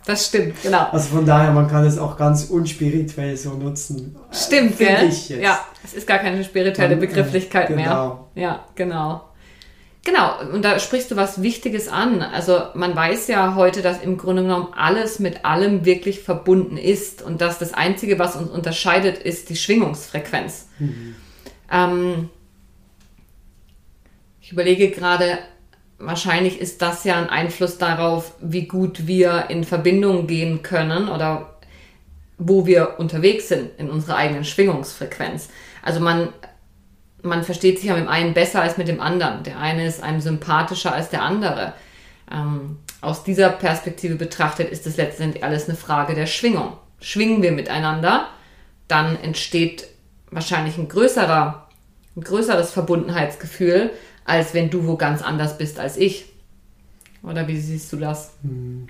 [0.05, 0.89] Das stimmt, genau.
[0.91, 4.17] Also von daher, man kann es auch ganz unspirituell so nutzen.
[4.31, 5.11] Stimmt, gell?
[5.41, 8.29] Ja, es ist gar keine spirituelle Begrifflichkeit genau.
[8.35, 8.43] mehr.
[8.43, 9.30] Ja, genau.
[10.03, 12.23] Genau, und da sprichst du was Wichtiges an.
[12.23, 17.21] Also man weiß ja heute, dass im Grunde genommen alles mit allem wirklich verbunden ist
[17.21, 20.69] und dass das Einzige, was uns unterscheidet, ist die Schwingungsfrequenz.
[20.79, 21.17] Mhm.
[21.71, 22.31] Ähm,
[24.41, 25.39] ich überlege gerade,
[25.99, 31.59] wahrscheinlich ist das ja ein Einfluss darauf, wie gut wir in Verbindung gehen können oder
[32.39, 35.51] wo wir unterwegs sind in unserer eigenen Schwingungsfrequenz.
[35.83, 36.31] Also man,
[37.23, 39.43] man versteht sich ja mit dem einen besser als mit dem anderen.
[39.43, 41.75] Der eine ist einem sympathischer als der andere.
[42.31, 46.75] Ähm, aus dieser Perspektive betrachtet ist es letztendlich alles eine Frage der Schwingung.
[47.01, 48.29] Schwingen wir miteinander,
[48.89, 49.89] dann entsteht
[50.31, 51.69] wahrscheinlich ein größerer,
[52.17, 53.91] ein größeres Verbundenheitsgefühl,
[54.25, 56.27] als wenn du wo ganz anders bist als ich.
[57.23, 58.33] Oder wie siehst du das?
[58.43, 58.89] Hm.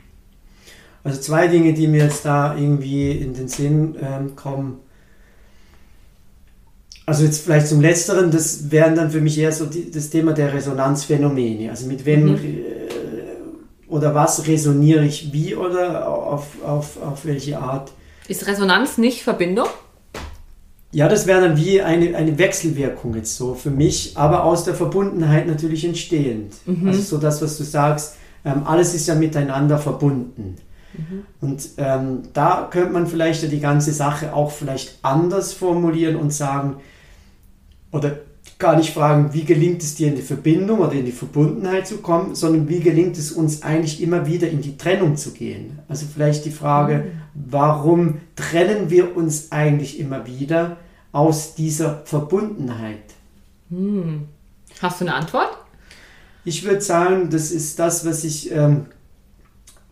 [1.03, 4.81] Also zwei Dinge, die mir jetzt da irgendwie in den Sinn ähm, kommen.
[7.11, 10.33] Also jetzt vielleicht zum Letzteren, das wären dann für mich eher so die, das Thema
[10.33, 11.69] der Resonanzphänomene.
[11.69, 12.35] Also mit wem mhm.
[12.37, 17.91] äh, oder was resoniere ich wie oder auf, auf, auf welche Art.
[18.29, 19.67] Ist Resonanz nicht Verbindung?
[20.93, 24.77] Ja, das wäre dann wie eine, eine Wechselwirkung jetzt so für mich, aber aus der
[24.77, 26.55] Verbundenheit natürlich entstehend.
[26.65, 26.87] Mhm.
[26.87, 30.59] Also so das, was du sagst, ähm, alles ist ja miteinander verbunden.
[30.93, 31.25] Mhm.
[31.41, 36.33] Und ähm, da könnte man vielleicht ja die ganze Sache auch vielleicht anders formulieren und
[36.33, 36.77] sagen,
[37.93, 38.21] oder
[38.59, 41.99] gar nicht fragen, wie gelingt es dir in die Verbindung oder in die Verbundenheit zu
[41.99, 45.79] kommen, sondern wie gelingt es uns eigentlich immer wieder in die Trennung zu gehen.
[45.89, 47.51] Also vielleicht die Frage, mhm.
[47.51, 50.77] warum trennen wir uns eigentlich immer wieder
[51.13, 53.03] aus dieser Verbundenheit?
[53.71, 54.29] Mhm.
[54.81, 55.57] Hast du eine Antwort?
[56.45, 58.87] Ich würde sagen, das ist das, was ich ähm,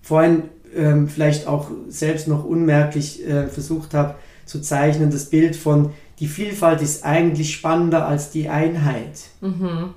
[0.02, 5.92] vorhin ähm, vielleicht auch selbst noch unmerklich äh, versucht habe zu zeichnen, das Bild von
[6.20, 9.20] die Vielfalt ist eigentlich spannender als die Einheit.
[9.40, 9.94] Mhm.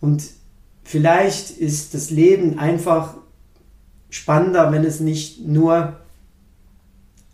[0.00, 0.22] Und
[0.84, 3.14] vielleicht ist das Leben einfach
[4.10, 5.98] spannender, wenn es nicht nur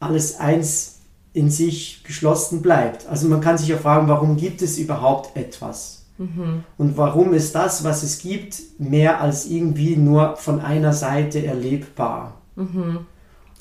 [0.00, 1.00] alles eins
[1.32, 3.06] in sich geschlossen bleibt.
[3.08, 6.04] Also man kann sich ja fragen, warum gibt es überhaupt etwas?
[6.16, 6.64] Mhm.
[6.78, 12.40] Und warum ist das, was es gibt, mehr als irgendwie nur von einer Seite erlebbar?
[12.54, 13.00] Mhm.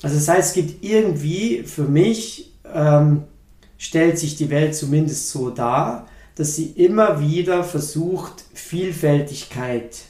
[0.02, 3.24] Also das heißt, es gibt irgendwie für mich ähm,
[3.78, 6.06] stellt sich die Welt zumindest so dar,
[6.36, 10.02] dass sie immer wieder versucht, Vielfältigkeit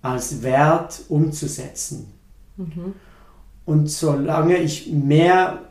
[0.00, 2.12] als Wert umzusetzen.
[2.56, 2.94] Mhm.
[3.64, 5.62] Und solange ich mehr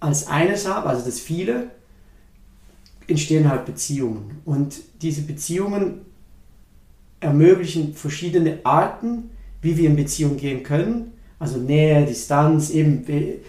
[0.00, 1.70] als eines habe, also das viele,
[3.06, 4.42] entstehen halt Beziehungen.
[4.44, 6.02] Und diese Beziehungen
[7.20, 9.30] ermöglichen verschiedene Arten,
[9.62, 11.12] wie wir in Beziehung gehen können.
[11.38, 13.04] Also Nähe, Distanz, eben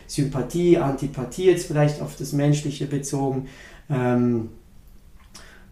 [0.06, 3.48] Sympathie, Antipathie jetzt vielleicht auf das Menschliche bezogen.
[3.90, 4.50] Ähm,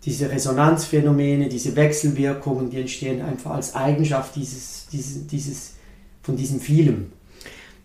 [0.03, 5.73] diese Resonanzphänomene, diese Wechselwirkungen, die entstehen einfach als Eigenschaft dieses, dieses, dieses,
[6.23, 7.11] von diesem vielem.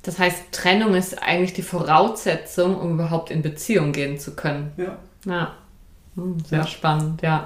[0.03, 4.73] Das heißt, Trennung ist eigentlich die Voraussetzung, um überhaupt in Beziehung gehen zu können.
[4.77, 4.99] Ja.
[5.27, 5.57] Ja.
[6.16, 6.66] Hm, sehr ja.
[6.66, 7.45] spannend, ja.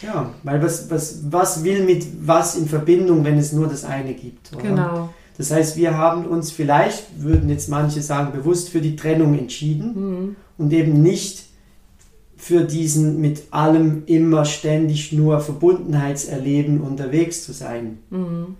[0.00, 4.14] Ja, weil was, was, was will mit was in Verbindung, wenn es nur das eine
[4.14, 4.52] gibt?
[4.54, 4.62] Oder?
[4.62, 5.14] Genau.
[5.38, 9.94] Das heißt, wir haben uns vielleicht, würden jetzt manche sagen, bewusst für die Trennung entschieden
[9.94, 10.36] mhm.
[10.58, 11.44] und eben nicht
[12.36, 17.98] für diesen mit allem immer ständig nur Verbundenheitserleben unterwegs zu sein.
[18.10, 18.56] Mhm.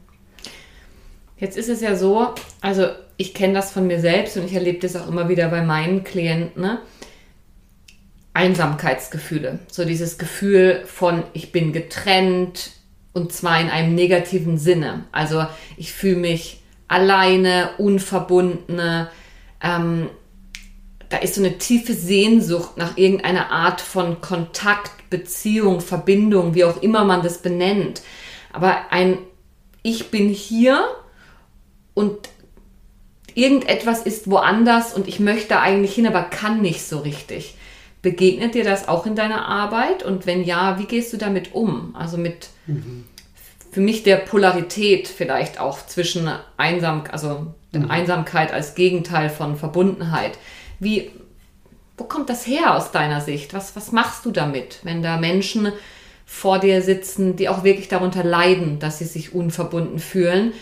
[1.37, 2.28] Jetzt ist es ja so,
[2.61, 5.62] also ich kenne das von mir selbst und ich erlebe das auch immer wieder bei
[5.62, 6.62] meinen Klienten.
[6.62, 6.78] Ne?
[8.35, 9.58] Einsamkeitsgefühle.
[9.70, 12.70] So dieses Gefühl von, ich bin getrennt
[13.12, 15.04] und zwar in einem negativen Sinne.
[15.12, 15.44] Also
[15.76, 16.62] ich fühle mich
[16.92, 19.11] alleine, unverbundene.
[19.62, 20.09] Ähm,
[21.09, 26.83] da ist so eine tiefe Sehnsucht nach irgendeiner Art von Kontakt, Beziehung, Verbindung, wie auch
[26.83, 28.02] immer man das benennt.
[28.52, 29.18] Aber ein
[29.83, 30.85] Ich bin hier
[31.94, 32.28] und
[33.35, 37.57] irgendetwas ist woanders und ich möchte eigentlich hin, aber kann nicht so richtig.
[38.02, 40.02] Begegnet dir das auch in deiner Arbeit?
[40.02, 41.94] Und wenn ja, wie gehst du damit um?
[41.96, 43.05] Also mit mhm.
[43.72, 47.90] Für mich der Polarität vielleicht auch zwischen Einsam, also mhm.
[47.90, 50.38] Einsamkeit als Gegenteil von Verbundenheit.
[50.78, 51.11] Wie,
[51.96, 53.54] wo kommt das her aus deiner Sicht?
[53.54, 55.72] Was, was machst du damit, wenn da Menschen
[56.26, 60.52] vor dir sitzen, die auch wirklich darunter leiden, dass sie sich unverbunden fühlen?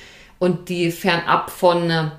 [0.40, 2.10] und die fernab von äh,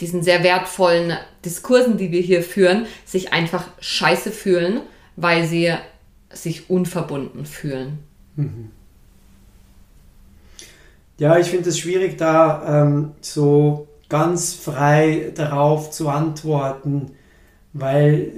[0.00, 4.80] diesen sehr wertvollen Diskursen, die wir hier führen, sich einfach scheiße fühlen,
[5.14, 5.72] weil sie
[6.32, 8.00] sich unverbunden fühlen.
[8.34, 8.70] Mhm.
[11.20, 17.10] Ja, ich finde es schwierig, da ähm, so ganz frei darauf zu antworten,
[17.74, 18.32] weil,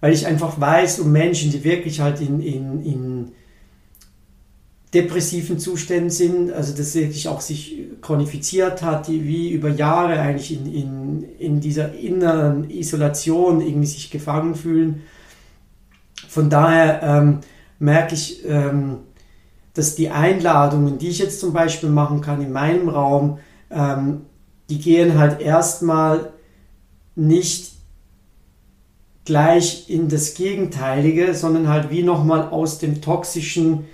[0.00, 3.32] weil ich einfach weiß um Menschen, die wirklich halt in, in, in
[4.92, 10.52] depressiven Zuständen sind, also das wirklich auch sich chronifiziert hat, die wie über Jahre eigentlich
[10.52, 15.02] in, in, in dieser inneren Isolation irgendwie sich gefangen fühlen.
[16.28, 17.38] Von daher ähm,
[17.78, 18.96] merke ich, ähm,
[19.78, 23.38] dass die Einladungen, die ich jetzt zum Beispiel machen kann in meinem Raum,
[23.70, 24.22] ähm,
[24.68, 26.32] die gehen halt erstmal
[27.14, 27.74] nicht
[29.24, 33.84] gleich in das Gegenteilige, sondern halt wie nochmal aus dem toxischen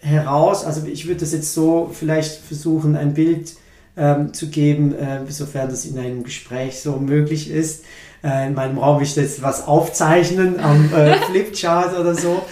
[0.00, 3.54] heraus, also ich würde das jetzt so vielleicht versuchen, ein Bild
[3.96, 7.84] ähm, zu geben, äh, sofern das in einem Gespräch so möglich ist.
[8.22, 12.42] Äh, in meinem Raum will ich jetzt was aufzeichnen am äh, Flipchart oder so.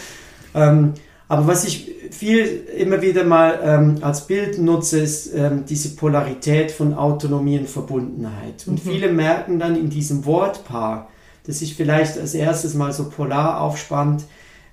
[0.54, 0.94] Ähm,
[1.32, 6.70] aber was ich viel immer wieder mal ähm, als Bild nutze, ist ähm, diese Polarität
[6.70, 8.66] von Autonomie und Verbundenheit.
[8.66, 8.90] Und mhm.
[8.90, 11.08] viele merken dann in diesem Wortpaar,
[11.46, 14.24] das sich vielleicht als erstes mal so polar aufspannt,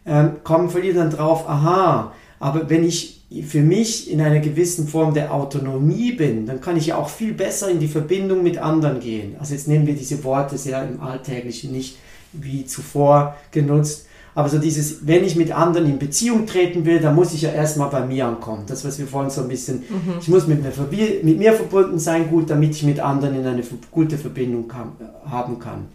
[0.06, 5.14] ähm, kommen viele dann drauf, aha, aber wenn ich für mich in einer gewissen Form
[5.14, 9.00] der Autonomie bin, dann kann ich ja auch viel besser in die Verbindung mit anderen
[9.00, 9.38] gehen.
[9.40, 11.96] Also jetzt nehmen wir diese Worte sehr im Alltäglichen nicht
[12.34, 14.09] wie zuvor genutzt.
[14.36, 17.52] Aber so dieses, wenn ich mit anderen in Beziehung treten will, dann muss ich ja
[17.52, 18.64] erstmal bei mir ankommen.
[18.68, 20.14] Das, was wir vorhin so ein bisschen, mhm.
[20.22, 20.72] ich muss mit mir,
[21.24, 24.92] mit mir verbunden sein, gut, damit ich mit anderen in eine gute Verbindung kann,
[25.26, 25.88] haben kann.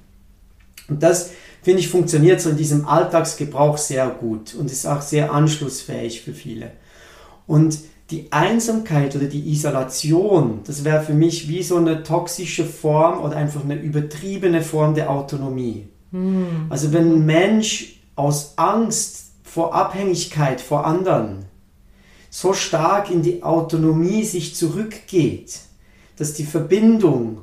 [0.89, 1.31] Und das
[1.63, 6.35] finde ich, funktioniert so in diesem Alltagsgebrauch sehr gut und ist auch sehr anschlussfähig für
[6.35, 6.73] viele.
[7.47, 7.79] Und
[8.11, 13.37] die Einsamkeit oder die Isolation, das wäre für mich wie so eine toxische Form oder
[13.37, 15.87] einfach eine übertriebene Form der Autonomie.
[16.11, 16.67] Mhm.
[16.69, 21.47] Also wenn ein Mensch aus Angst vor Abhängigkeit vor anderen
[22.31, 25.61] so stark in die Autonomie sich zurückgeht,
[26.17, 27.43] dass die Verbindung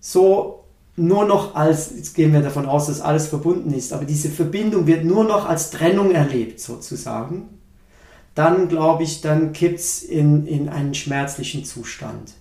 [0.00, 0.64] so
[0.96, 4.86] nur noch als, jetzt gehen wir davon aus, dass alles verbunden ist, aber diese Verbindung
[4.86, 7.50] wird nur noch als Trennung erlebt sozusagen,
[8.34, 12.32] dann glaube ich, dann kippt es in, in einen schmerzlichen Zustand.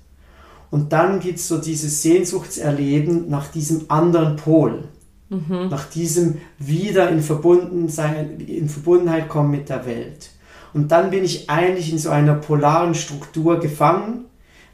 [0.72, 4.86] Und dann gibt es so dieses Sehnsuchtserleben nach diesem anderen Pol,
[5.30, 5.70] mhm.
[5.70, 10.32] nach diesem wieder in, Verbundensein, in Verbundenheit kommen mit der Welt.
[10.74, 14.26] Und dann bin ich eigentlich in so einer polaren Struktur gefangen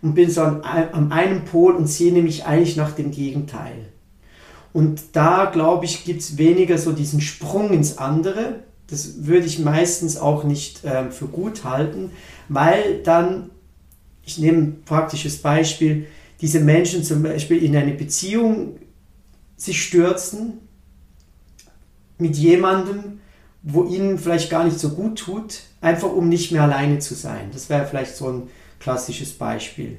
[0.02, 3.90] und bin so an, an einem Pol und sehne mich eigentlich nach dem Gegenteil.
[4.74, 8.64] Und da, glaube ich, gibt es weniger so diesen Sprung ins andere.
[8.88, 12.12] Das würde ich meistens auch nicht äh, für gut halten,
[12.50, 13.52] weil dann,
[14.26, 16.08] ich nehme ein praktisches Beispiel,
[16.42, 18.76] diese Menschen zum Beispiel in eine Beziehung
[19.66, 20.60] sich stürzen
[22.18, 23.20] mit jemandem,
[23.62, 27.50] wo ihnen vielleicht gar nicht so gut tut, einfach um nicht mehr alleine zu sein.
[27.52, 28.44] Das wäre vielleicht so ein
[28.80, 29.98] klassisches Beispiel.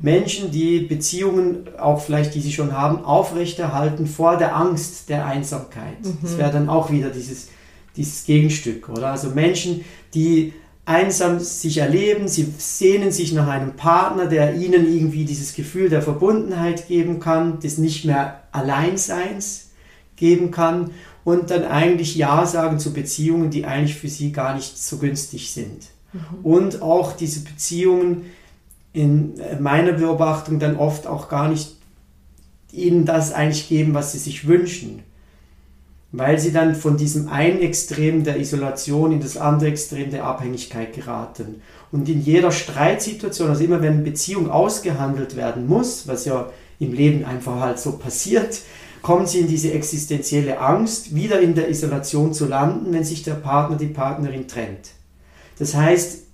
[0.00, 6.00] Menschen, die Beziehungen, auch vielleicht die sie schon haben, aufrechterhalten vor der Angst der Einsamkeit.
[6.02, 6.18] Mhm.
[6.22, 7.48] Das wäre dann auch wieder dieses,
[7.96, 9.08] dieses Gegenstück, oder?
[9.08, 9.84] Also Menschen,
[10.14, 10.52] die
[10.84, 16.00] einsam sich erleben, sie sehnen sich nach einem Partner, der ihnen irgendwie dieses Gefühl der
[16.00, 19.70] Verbundenheit geben kann, des nicht mehr Alleinseins
[20.16, 20.90] geben kann
[21.24, 25.52] und dann eigentlich Ja sagen zu Beziehungen, die eigentlich für sie gar nicht so günstig
[25.52, 25.84] sind.
[26.12, 26.20] Mhm.
[26.42, 28.26] Und auch diese Beziehungen
[28.92, 31.76] in meiner Beobachtung dann oft auch gar nicht
[32.72, 35.02] ihnen das eigentlich geben, was sie sich wünschen.
[36.10, 40.94] weil sie dann von diesem einen Extrem der Isolation in das andere Extrem der Abhängigkeit
[40.94, 41.60] geraten.
[41.92, 47.24] Und in jeder Streitsituation, also immer wenn Beziehung ausgehandelt werden muss, was ja im Leben
[47.24, 48.60] einfach halt so passiert,
[49.02, 53.34] kommen sie in diese existenzielle Angst, wieder in der Isolation zu landen, wenn sich der
[53.34, 54.90] Partner, die Partnerin trennt.
[55.58, 56.24] Das heißt,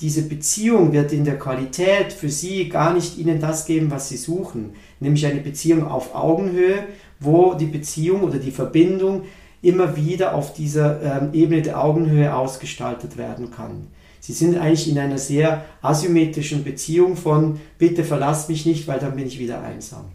[0.00, 4.16] diese Beziehung wird in der Qualität für sie gar nicht ihnen das geben, was sie
[4.16, 6.84] suchen, nämlich eine Beziehung auf Augenhöhe,
[7.18, 9.24] wo die Beziehung oder die Verbindung
[9.60, 13.88] immer wieder auf dieser ähm, Ebene der Augenhöhe ausgestaltet werden kann.
[14.20, 19.16] Sie sind eigentlich in einer sehr asymmetrischen Beziehung von bitte verlass mich nicht, weil dann
[19.16, 20.06] bin ich wieder einsam.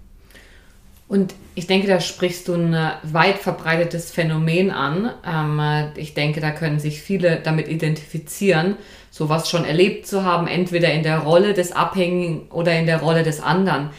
[1.08, 5.12] Und ich denke, da sprichst du ein weit verbreitetes Phänomen an.
[5.26, 8.78] Ähm, ich denke, da können sich viele damit identifizieren,
[9.12, 13.22] sowas schon erlebt zu haben, entweder in der Rolle des Abhängigen oder in der Rolle
[13.22, 13.92] des anderen.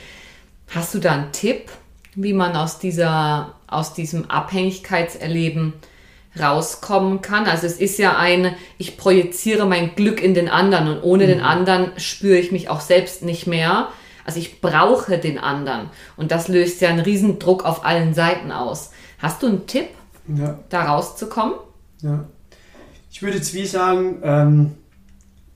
[0.74, 1.70] Hast du da einen Tipp,
[2.16, 5.74] wie man aus dieser, aus diesem Abhängigkeitserleben
[6.40, 7.46] rauskommen kann?
[7.46, 11.28] Also es ist ja ein, ich projiziere mein Glück in den anderen und ohne mhm.
[11.28, 13.88] den anderen spüre ich mich auch selbst nicht mehr.
[14.24, 15.90] Also ich brauche den anderen.
[16.16, 18.90] Und das löst ja einen riesen Druck auf allen Seiten aus.
[19.18, 19.88] Hast du einen Tipp,
[20.34, 20.58] ja.
[20.70, 21.54] da rauszukommen?
[22.00, 22.24] Ja.
[23.10, 24.74] Ich würde jetzt wie sagen, ähm,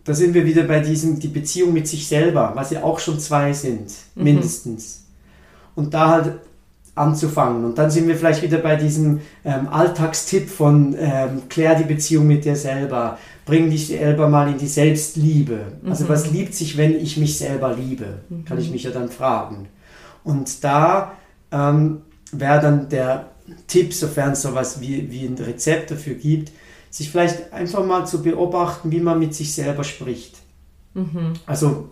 [0.05, 3.19] da sind wir wieder bei diesem, die Beziehung mit sich selber, was ja auch schon
[3.19, 4.25] zwei sind, mhm.
[4.25, 5.07] mindestens.
[5.75, 6.39] Und da halt
[6.99, 7.65] anzufangen.
[7.65, 12.27] Und dann sind wir vielleicht wieder bei diesem ähm, Alltagstipp von ähm, klär die Beziehung
[12.27, 13.19] mit dir selber
[13.49, 15.73] bring dich selber mal in die Selbstliebe.
[15.87, 16.09] Also mhm.
[16.11, 18.19] was liebt sich, wenn ich mich selber liebe?
[18.29, 18.45] Mhm.
[18.45, 19.69] Kann ich mich ja dann fragen.
[20.23, 21.13] Und da
[21.51, 23.31] ähm, wäre dann der
[23.67, 26.53] Tipp, sofern es sowas wie, wie ein Rezept dafür gibt,
[26.91, 30.37] sich vielleicht einfach mal zu beobachten, wie man mit sich selber spricht.
[30.93, 31.33] Mhm.
[31.47, 31.89] Also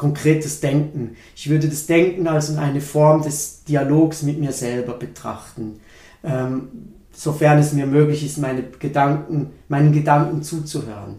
[0.00, 1.16] konkretes Denken.
[1.36, 5.78] Ich würde das Denken als eine Form des Dialogs mit mir selber betrachten.
[6.24, 6.68] Ähm,
[7.12, 11.16] sofern es mir möglich ist, meine Gedanken, meinen Gedanken zuzuhören.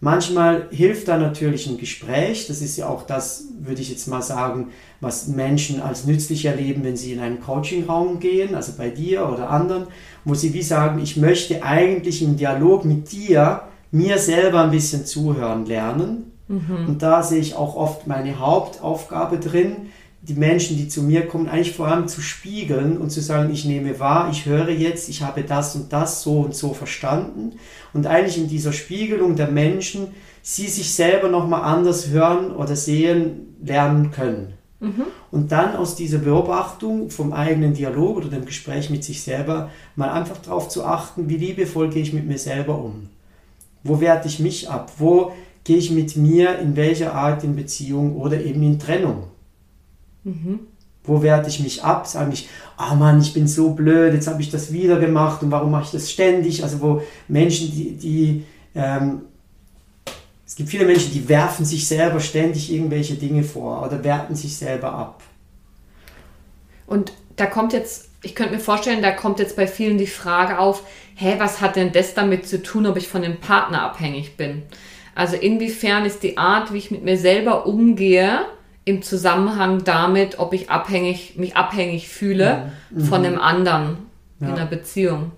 [0.00, 2.48] Manchmal hilft da natürlich ein Gespräch.
[2.48, 6.82] Das ist ja auch das, würde ich jetzt mal sagen, was Menschen als nützlich erleben,
[6.82, 9.86] wenn sie in einen Coachingraum gehen, also bei dir oder anderen,
[10.24, 13.62] wo sie wie sagen, ich möchte eigentlich im Dialog mit dir
[13.92, 16.32] mir selber ein bisschen zuhören lernen.
[16.48, 16.86] Mhm.
[16.88, 19.90] Und da sehe ich auch oft meine Hauptaufgabe drin,
[20.22, 23.64] die Menschen, die zu mir kommen, eigentlich vor allem zu spiegeln und zu sagen, ich
[23.64, 27.52] nehme wahr, ich höre jetzt, ich habe das und das so und so verstanden.
[27.92, 30.08] Und eigentlich in dieser Spiegelung der Menschen,
[30.42, 34.54] sie sich selber nochmal anders hören oder sehen lernen können.
[34.80, 35.04] Mhm.
[35.30, 40.10] Und dann aus dieser Beobachtung vom eigenen Dialog oder dem Gespräch mit sich selber mal
[40.10, 43.08] einfach darauf zu achten, wie liebevoll gehe ich mit mir selber um.
[43.82, 44.92] Wo werte ich mich ab?
[44.98, 45.32] Wo
[45.68, 49.24] gehe ich mit mir in welcher Art in Beziehung oder eben in Trennung?
[50.24, 50.60] Mhm.
[51.04, 52.06] Wo werte ich mich ab?
[52.06, 52.48] Sage ich,
[52.78, 55.70] ah oh Mann, ich bin so blöd, jetzt habe ich das wieder gemacht und warum
[55.70, 56.62] mache ich das ständig?
[56.62, 58.44] Also wo Menschen, die, die
[58.74, 59.20] ähm,
[60.46, 64.56] es gibt viele Menschen, die werfen sich selber ständig irgendwelche Dinge vor oder werten sich
[64.56, 65.22] selber ab.
[66.86, 70.58] Und da kommt jetzt, ich könnte mir vorstellen, da kommt jetzt bei vielen die Frage
[70.58, 70.82] auf,
[71.14, 74.62] hä, was hat denn das damit zu tun, ob ich von dem Partner abhängig bin?
[75.18, 78.42] Also inwiefern ist die Art, wie ich mit mir selber umgehe,
[78.84, 83.00] im Zusammenhang damit, ob ich abhängig, mich abhängig fühle mhm.
[83.00, 83.96] von dem anderen
[84.38, 84.46] ja.
[84.46, 85.32] in einer Beziehung?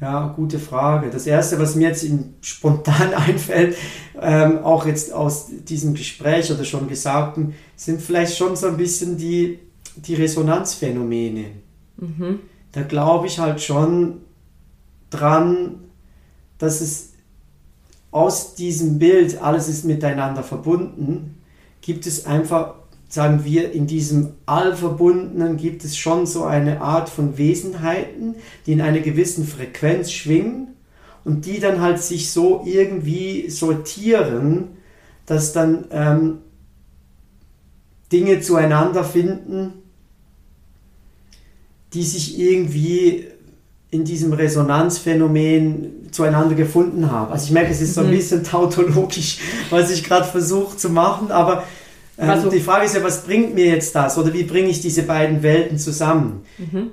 [0.00, 1.10] Ja, gute Frage.
[1.10, 2.06] Das erste, was mir jetzt
[2.42, 3.76] spontan einfällt,
[4.20, 9.16] ähm, auch jetzt aus diesem Gespräch oder schon Gesagten, sind vielleicht schon so ein bisschen
[9.16, 9.58] die,
[9.96, 11.46] die Resonanzphänomene.
[11.96, 12.38] Mhm.
[12.70, 14.20] Da glaube ich halt schon
[15.10, 15.80] dran,
[16.58, 17.15] dass es
[18.16, 21.34] aus diesem Bild, alles ist miteinander verbunden,
[21.82, 22.76] gibt es einfach,
[23.10, 28.80] sagen wir, in diesem Allverbundenen gibt es schon so eine Art von Wesenheiten, die in
[28.80, 30.68] einer gewissen Frequenz schwingen
[31.24, 34.78] und die dann halt sich so irgendwie sortieren,
[35.26, 36.38] dass dann ähm,
[38.10, 39.74] Dinge zueinander finden,
[41.92, 43.26] die sich irgendwie
[43.90, 47.32] in diesem Resonanzphänomen zueinander gefunden haben.
[47.32, 48.16] Also ich merke, es ist so ein mhm.
[48.16, 49.38] bisschen tautologisch,
[49.70, 51.64] was ich gerade versuche zu machen, aber
[52.18, 54.80] ähm, also, die Frage ist ja, was bringt mir jetzt das oder wie bringe ich
[54.80, 56.44] diese beiden Welten zusammen?
[56.58, 56.90] Mhm.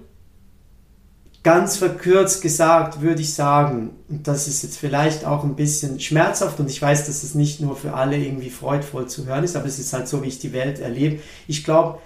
[1.43, 6.59] Ganz verkürzt gesagt würde ich sagen, und das ist jetzt vielleicht auch ein bisschen schmerzhaft
[6.59, 9.65] und ich weiß, dass es nicht nur für alle irgendwie freudvoll zu hören ist, aber
[9.65, 11.19] es ist halt so, wie ich die Welt erlebe.
[11.47, 11.99] Ich glaube,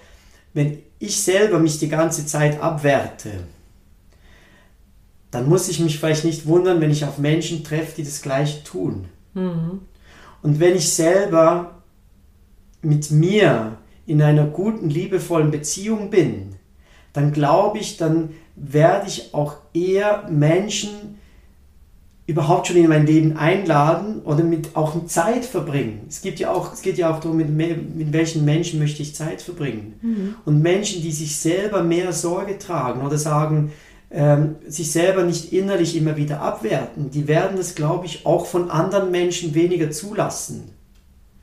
[0.55, 3.29] wenn ich selber mich die ganze Zeit abwerte,
[5.32, 8.63] dann muss ich mich vielleicht nicht wundern, wenn ich auf Menschen treffe, die das Gleiche
[8.63, 9.05] tun.
[9.34, 9.82] Mhm.
[10.41, 11.82] Und wenn ich selber
[12.82, 16.55] mit mir in einer guten, liebevollen Beziehung bin,
[17.13, 21.17] dann glaube ich, dann werde ich auch eher Menschen
[22.28, 26.01] überhaupt schon in mein Leben einladen oder mit auch Zeit verbringen.
[26.09, 29.15] Es gibt ja auch, es geht ja auch darum, mit, mit welchen Menschen möchte ich
[29.15, 29.93] Zeit verbringen.
[30.01, 30.36] Mhm.
[30.43, 33.71] Und Menschen, die sich selber mehr Sorge tragen oder sagen,
[34.10, 38.72] ähm, sich selber nicht innerlich immer wieder abwerten, die werden das, glaube ich, auch von
[38.72, 40.72] anderen Menschen weniger zulassen.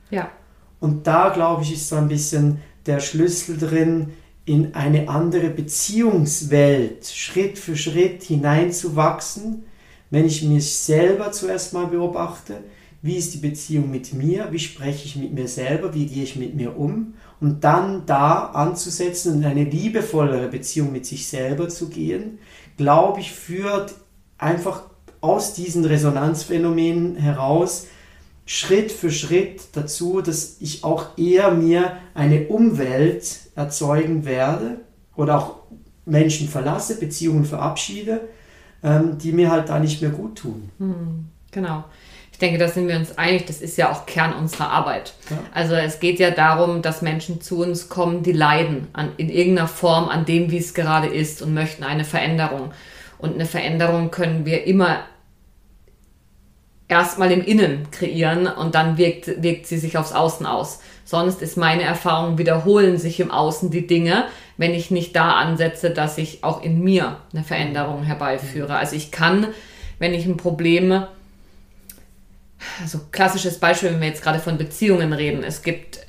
[0.09, 0.31] Ja.
[0.79, 4.13] Und da, glaube ich, ist so ein bisschen der Schlüssel drin,
[4.45, 9.63] in eine andere Beziehungswelt Schritt für Schritt hineinzuwachsen,
[10.11, 12.57] wenn ich mich selber zuerst mal beobachte,
[13.01, 16.35] wie ist die Beziehung mit mir, wie spreche ich mit mir selber, wie gehe ich
[16.35, 21.69] mit mir um und dann da anzusetzen und in eine liebevollere Beziehung mit sich selber
[21.69, 22.39] zu gehen,
[22.75, 23.93] glaube ich, führt
[24.39, 24.81] einfach
[25.21, 27.85] aus diesen Resonanzphänomenen heraus
[28.47, 34.79] Schritt für Schritt dazu, dass ich auch eher mir eine Umwelt erzeugen werde
[35.15, 35.55] oder auch
[36.05, 38.21] Menschen verlasse, Beziehungen verabschiede,
[38.81, 40.71] ähm, die mir halt da nicht mehr gut tun.
[40.79, 41.83] Hm, genau.
[42.35, 45.13] Ich denke, da sind wir uns einig, das ist ja auch Kern unserer Arbeit.
[45.29, 45.37] Ja.
[45.53, 49.69] Also es geht ja darum, dass Menschen zu uns kommen, die leiden an, in irgendeiner
[49.69, 52.73] Form an dem, wie es gerade ist und möchten eine Veränderung.
[53.19, 54.97] Und eine Veränderung können wir immer
[56.89, 60.81] erstmal im Innen kreieren und dann wirkt, wirkt sie sich aufs Außen aus.
[61.05, 64.25] Sonst ist meine Erfahrung, wiederholen sich im Außen die Dinge,
[64.57, 68.75] wenn ich nicht da ansetze, dass ich auch in mir eine Veränderung herbeiführe.
[68.75, 69.47] Also ich kann,
[69.99, 71.05] wenn ich ein Problem,
[72.81, 75.99] also klassisches Beispiel, wenn wir jetzt gerade von Beziehungen reden, es gibt,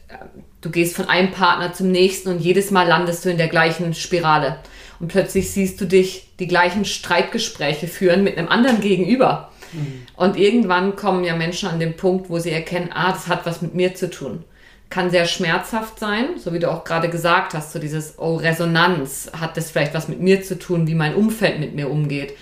[0.60, 3.94] du gehst von einem Partner zum nächsten und jedes Mal landest du in der gleichen
[3.94, 4.58] Spirale.
[4.98, 9.52] Und plötzlich siehst du dich die gleichen Streitgespräche führen mit einem anderen Gegenüber.
[9.72, 10.06] Mhm.
[10.16, 13.60] Und irgendwann kommen ja Menschen an den Punkt, wo sie erkennen, ah, das hat was
[13.60, 14.44] mit mir zu tun
[14.88, 19.30] kann sehr schmerzhaft sein, so wie du auch gerade gesagt hast, so dieses, oh, Resonanz,
[19.38, 22.34] hat das vielleicht was mit mir zu tun, wie mein Umfeld mit mir umgeht.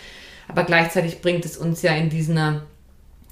[0.46, 2.60] Aber gleichzeitig bringt es uns ja in diesen äh,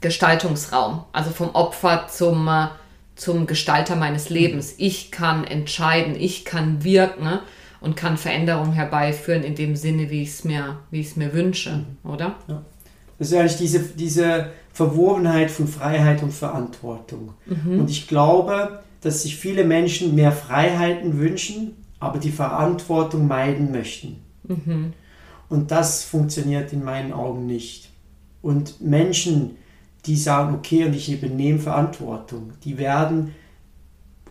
[0.03, 2.69] Gestaltungsraum, also vom Opfer zum, äh,
[3.15, 4.75] zum Gestalter meines Lebens.
[4.77, 7.39] Ich kann entscheiden, ich kann wirken
[7.81, 12.11] und kann Veränderungen herbeiführen in dem Sinne, wie ich es mir, wie mir wünsche, mhm.
[12.11, 12.35] oder?
[12.49, 12.63] Ja.
[13.19, 17.35] Das ist eigentlich diese, diese Verwobenheit von Freiheit und Verantwortung.
[17.47, 17.81] Mhm.
[17.81, 24.23] Und ich glaube, dass sich viele Menschen mehr Freiheiten wünschen, aber die Verantwortung meiden möchten.
[24.45, 24.93] Mhm.
[25.49, 27.91] Und das funktioniert in meinen Augen nicht.
[28.41, 29.57] Und Menschen,
[30.07, 33.35] die sagen, okay, und ich übernehme Verantwortung, die werden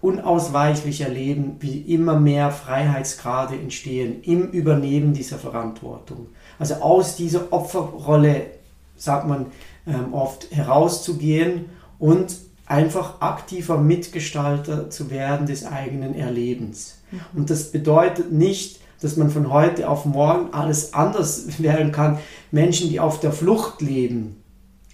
[0.02, 6.28] unausweichlich erleben, wie immer mehr Freiheitsgrade entstehen im Übernehmen dieser Verantwortung.
[6.58, 8.48] Also aus dieser Opferrolle,
[8.96, 9.48] sagt man
[9.88, 11.66] ähm, oft, herauszugehen
[12.00, 16.98] und einfach aktiver Mitgestalter zu werden des eigenen Erlebens.
[17.12, 17.20] Mhm.
[17.36, 22.18] Und das bedeutet nicht, dass man von heute auf morgen alles anders werden kann.
[22.52, 24.41] Menschen, die auf der Flucht leben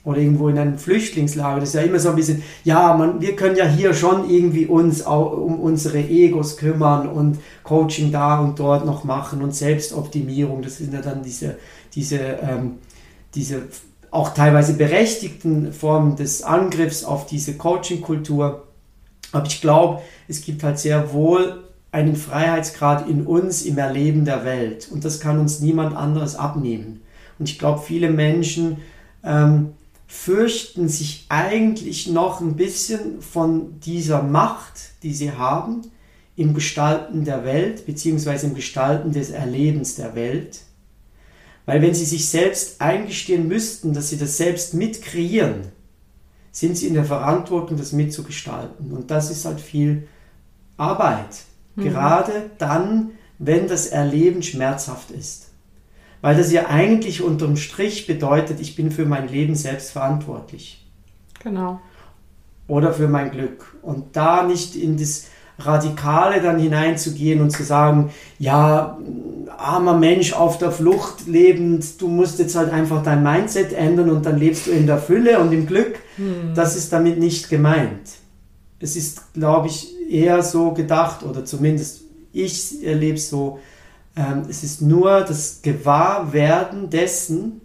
[0.08, 3.36] oder irgendwo in einem Flüchtlingslager, das ist ja immer so ein bisschen, ja, man, wir
[3.36, 8.58] können ja hier schon irgendwie uns auch um unsere Egos kümmern und Coaching da und
[8.58, 11.58] dort noch machen und Selbstoptimierung, das sind ja dann diese,
[11.93, 12.76] diese, ähm,
[13.36, 13.64] diese
[14.10, 18.66] auch teilweise berechtigten Formen des Angriffs auf diese Coaching-Kultur.
[19.34, 24.45] Aber ich glaube, es gibt halt sehr wohl einen Freiheitsgrad in uns im Erleben der
[24.45, 24.88] Welt.
[24.89, 27.01] Und das kann uns niemand anderes abnehmen.
[27.38, 28.78] Und ich glaube, viele Menschen
[29.26, 29.74] ähm,
[30.08, 35.82] fürchten sich eigentlich noch ein bisschen von dieser Macht, die sie haben,
[36.38, 40.62] im Gestalten der Welt, beziehungsweise im Gestalten des Erlebens der Welt.
[41.66, 45.64] Weil wenn sie sich selbst eingestehen müssten, dass sie das selbst mitkreieren,
[46.51, 48.91] sind sie in der Verantwortung, das mitzugestalten.
[48.91, 50.08] Und das ist halt viel
[50.78, 51.43] Arbeit.
[51.76, 51.84] Mhm.
[51.84, 55.46] Gerade dann, wenn das Erleben schmerzhaft ist.
[56.28, 60.86] Weil das ja eigentlich unterm Strich bedeutet, ich bin für mein Leben selbst verantwortlich.
[61.41, 61.80] Genau.
[62.67, 63.78] Oder für mein Glück.
[63.82, 68.09] Und da nicht in das Radikale dann hineinzugehen und zu sagen,
[68.39, 68.97] ja,
[69.57, 74.25] armer Mensch auf der Flucht lebend, du musst jetzt halt einfach dein Mindset ändern und
[74.25, 75.97] dann lebst du in der Fülle und im Glück.
[76.17, 76.53] Hm.
[76.53, 78.09] Das ist damit nicht gemeint.
[78.82, 82.01] Es ist, glaube ich, eher so gedacht, oder zumindest
[82.34, 83.59] ich erlebe es so,
[84.18, 87.61] ähm, es ist nur das Gewahrwerden dessen,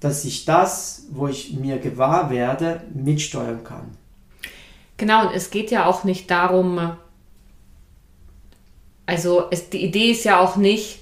[0.00, 3.96] dass ich das, wo ich mir gewahr werde, mitsteuern kann.
[4.98, 6.96] Genau, und es geht ja auch nicht darum,
[9.06, 11.00] also es, die Idee ist ja auch nicht,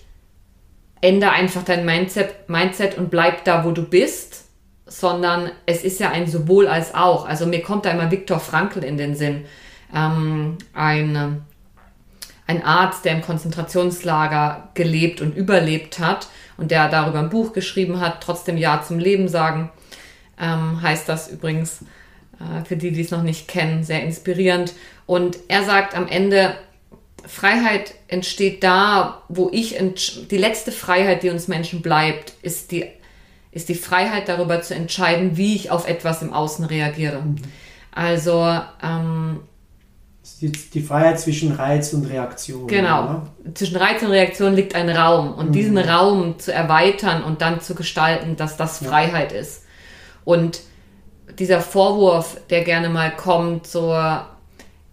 [1.01, 4.45] ändere einfach dein Mindset, Mindset und bleib da, wo du bist,
[4.87, 7.27] sondern es ist ja ein sowohl als auch.
[7.27, 9.45] Also mir kommt da immer Viktor Frankl in den Sinn,
[9.93, 11.43] ähm, ein,
[12.53, 18.01] ein Arzt, der im Konzentrationslager gelebt und überlebt hat und der darüber ein Buch geschrieben
[18.01, 19.71] hat, trotzdem Ja zum Leben sagen,
[20.41, 21.83] ähm, heißt das übrigens,
[22.39, 24.75] äh, für die, die es noch nicht kennen, sehr inspirierend.
[25.07, 26.55] Und er sagt am Ende,
[27.27, 29.77] Freiheit entsteht da, wo ich,
[30.31, 32.87] die letzte Freiheit, die uns Menschen bleibt, ist die,
[33.53, 37.23] ist die Freiheit darüber zu entscheiden, wie ich auf etwas im Außen reagiere.
[37.93, 39.41] Also ähm,
[40.41, 42.67] die, Freiheit zwischen Reiz und Reaktion.
[42.69, 43.03] Genau.
[43.05, 43.27] Oder?
[43.55, 45.35] Zwischen Reiz und Reaktion liegt ein Raum.
[45.35, 45.53] Und mhm.
[45.53, 49.39] diesen Raum zu erweitern und dann zu gestalten, dass das Freiheit ja.
[49.39, 49.65] ist.
[50.25, 50.61] Und
[51.39, 53.93] dieser Vorwurf, der gerne mal kommt, so,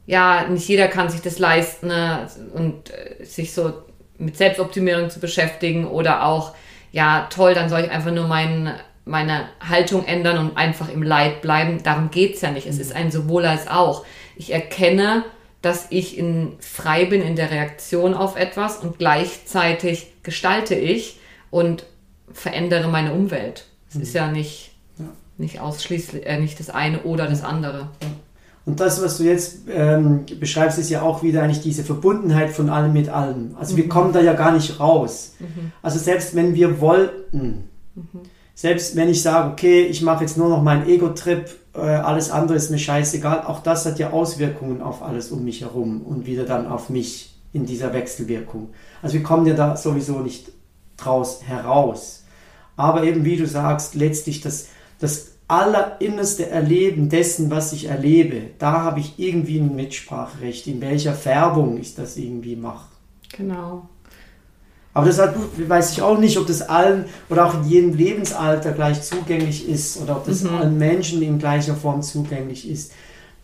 [0.06, 2.28] ja, nicht jeder kann sich das leisten ne?
[2.54, 3.74] und äh, sich so
[4.18, 6.54] mit Selbstoptimierung zu beschäftigen oder auch,
[6.92, 8.74] ja, toll, dann soll ich einfach nur mein,
[9.06, 11.84] meine Haltung ändern und einfach im Leid bleiben.
[11.84, 12.66] Darum geht es ja nicht.
[12.66, 12.82] Es mhm.
[12.82, 14.06] ist ein sowohl als auch.
[14.40, 15.26] Ich erkenne,
[15.62, 21.20] dass ich in, frei bin in der Reaktion auf etwas und gleichzeitig gestalte ich
[21.52, 21.84] und
[22.32, 23.66] verändere meine Umwelt.
[23.90, 24.02] Es mhm.
[24.02, 25.08] ist ja nicht, ja.
[25.38, 27.90] nicht ausschließlich, äh, nicht das eine oder das andere.
[28.66, 32.70] Und das, was du jetzt ähm, beschreibst, ist ja auch wieder eigentlich diese Verbundenheit von
[32.70, 33.58] allem mit allem.
[33.60, 33.78] Also mhm.
[33.78, 35.34] wir kommen da ja gar nicht raus.
[35.40, 35.74] Mhm.
[35.82, 38.22] Also selbst wenn wir wollten, mhm.
[38.56, 41.50] selbst wenn ich sage, okay, ich mache jetzt nur noch meinen Ego-Trip
[41.82, 43.44] alles andere ist mir scheißegal.
[43.46, 47.36] Auch das hat ja Auswirkungen auf alles um mich herum und wieder dann auf mich
[47.54, 48.70] in dieser Wechselwirkung.
[49.02, 50.52] Also wir kommen ja da sowieso nicht
[50.98, 52.24] draus heraus.
[52.76, 54.68] Aber eben wie du sagst, letztlich das,
[55.00, 61.14] das allerinnerste Erleben dessen, was ich erlebe, da habe ich irgendwie ein Mitspracherecht, in welcher
[61.14, 62.88] Färbung ich das irgendwie mache.
[63.36, 63.90] Genau.
[65.00, 68.74] Aber das hat, weiß ich auch nicht, ob das allen oder auch in jedem Lebensalter
[68.74, 70.56] gleich zugänglich ist oder ob das mhm.
[70.56, 72.92] allen Menschen in gleicher Form zugänglich ist.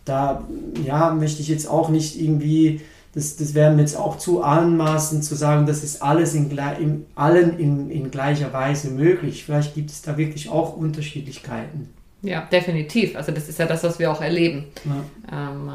[0.04, 0.44] Da
[0.84, 2.82] ja, möchte ich jetzt auch nicht irgendwie,
[3.14, 7.06] das, das wäre mir jetzt auch zu anmaßend zu sagen, das ist alles in, in
[7.14, 9.42] allen in, in gleicher Weise möglich.
[9.46, 11.88] Vielleicht gibt es da wirklich auch Unterschiedlichkeiten.
[12.20, 13.16] Ja, definitiv.
[13.16, 15.50] Also das ist ja das, was wir auch erleben ja.
[15.50, 15.70] ähm,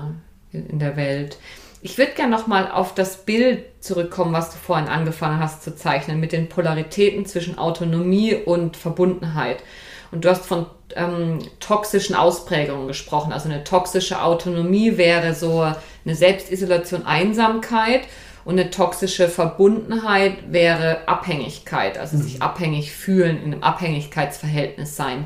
[0.52, 1.40] in der Welt.
[1.84, 6.20] Ich würde gerne nochmal auf das Bild zurückkommen, was du vorhin angefangen hast zu zeichnen,
[6.20, 9.64] mit den Polaritäten zwischen Autonomie und Verbundenheit.
[10.12, 13.34] Und du hast von ähm, toxischen Ausprägungen gesprochen.
[13.34, 18.02] Also eine toxische Autonomie wäre so eine Selbstisolation, Einsamkeit
[18.46, 22.22] und eine toxische Verbundenheit wäre Abhängigkeit, also mhm.
[22.22, 25.26] sich abhängig fühlen, in einem Abhängigkeitsverhältnis sein.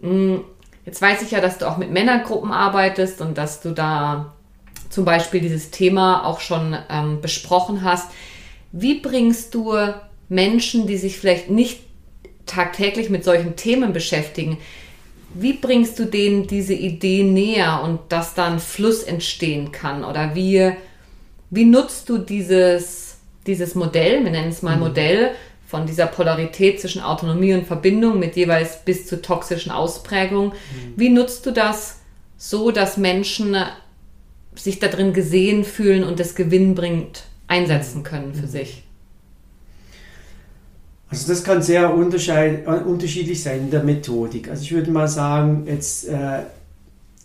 [0.00, 0.44] Hm,
[0.84, 4.34] jetzt weiß ich ja, dass du auch mit Männergruppen arbeitest und dass du da
[4.90, 8.10] zum Beispiel dieses Thema auch schon ähm, besprochen hast.
[8.72, 9.74] Wie bringst du
[10.28, 11.80] Menschen, die sich vielleicht nicht
[12.46, 14.58] tagtäglich mit solchen Themen beschäftigen,
[15.34, 20.04] wie bringst du denen diese Idee näher und dass dann Fluss entstehen kann?
[20.04, 20.72] Oder wie,
[21.50, 24.82] wie nutzt du dieses, dieses Modell, wir nennen es mal mhm.
[24.82, 25.30] Modell,
[25.66, 30.52] von dieser Polarität zwischen Autonomie und Verbindung mit jeweils bis zu toxischen Ausprägungen?
[30.52, 30.94] Mhm.
[30.96, 32.00] Wie nutzt du das
[32.38, 33.54] so, dass Menschen
[34.60, 38.50] sich da drin gesehen fühlen und das gewinnbringend einsetzen können für mhm.
[38.50, 38.84] sich?
[41.10, 44.50] Also das kann sehr unterschiedlich sein in der Methodik.
[44.50, 46.40] Also ich würde mal sagen, jetzt äh,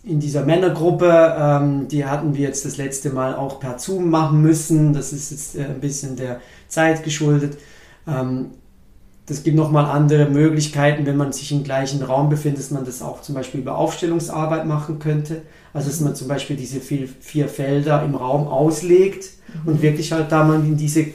[0.04, 4.40] in dieser Männergruppe, ähm, die hatten wir jetzt das letzte Mal auch per Zoom machen
[4.40, 4.94] müssen.
[4.94, 7.58] Das ist jetzt äh, ein bisschen der Zeit geschuldet.
[8.06, 8.52] Ähm,
[9.26, 13.00] das gibt nochmal andere Möglichkeiten, wenn man sich im gleichen Raum befindet, dass man das
[13.00, 15.42] auch zum Beispiel über Aufstellungsarbeit machen könnte.
[15.72, 19.30] Also dass man zum Beispiel diese vier, vier Felder im Raum auslegt
[19.64, 19.68] mhm.
[19.68, 21.06] und wirklich halt da man in diese,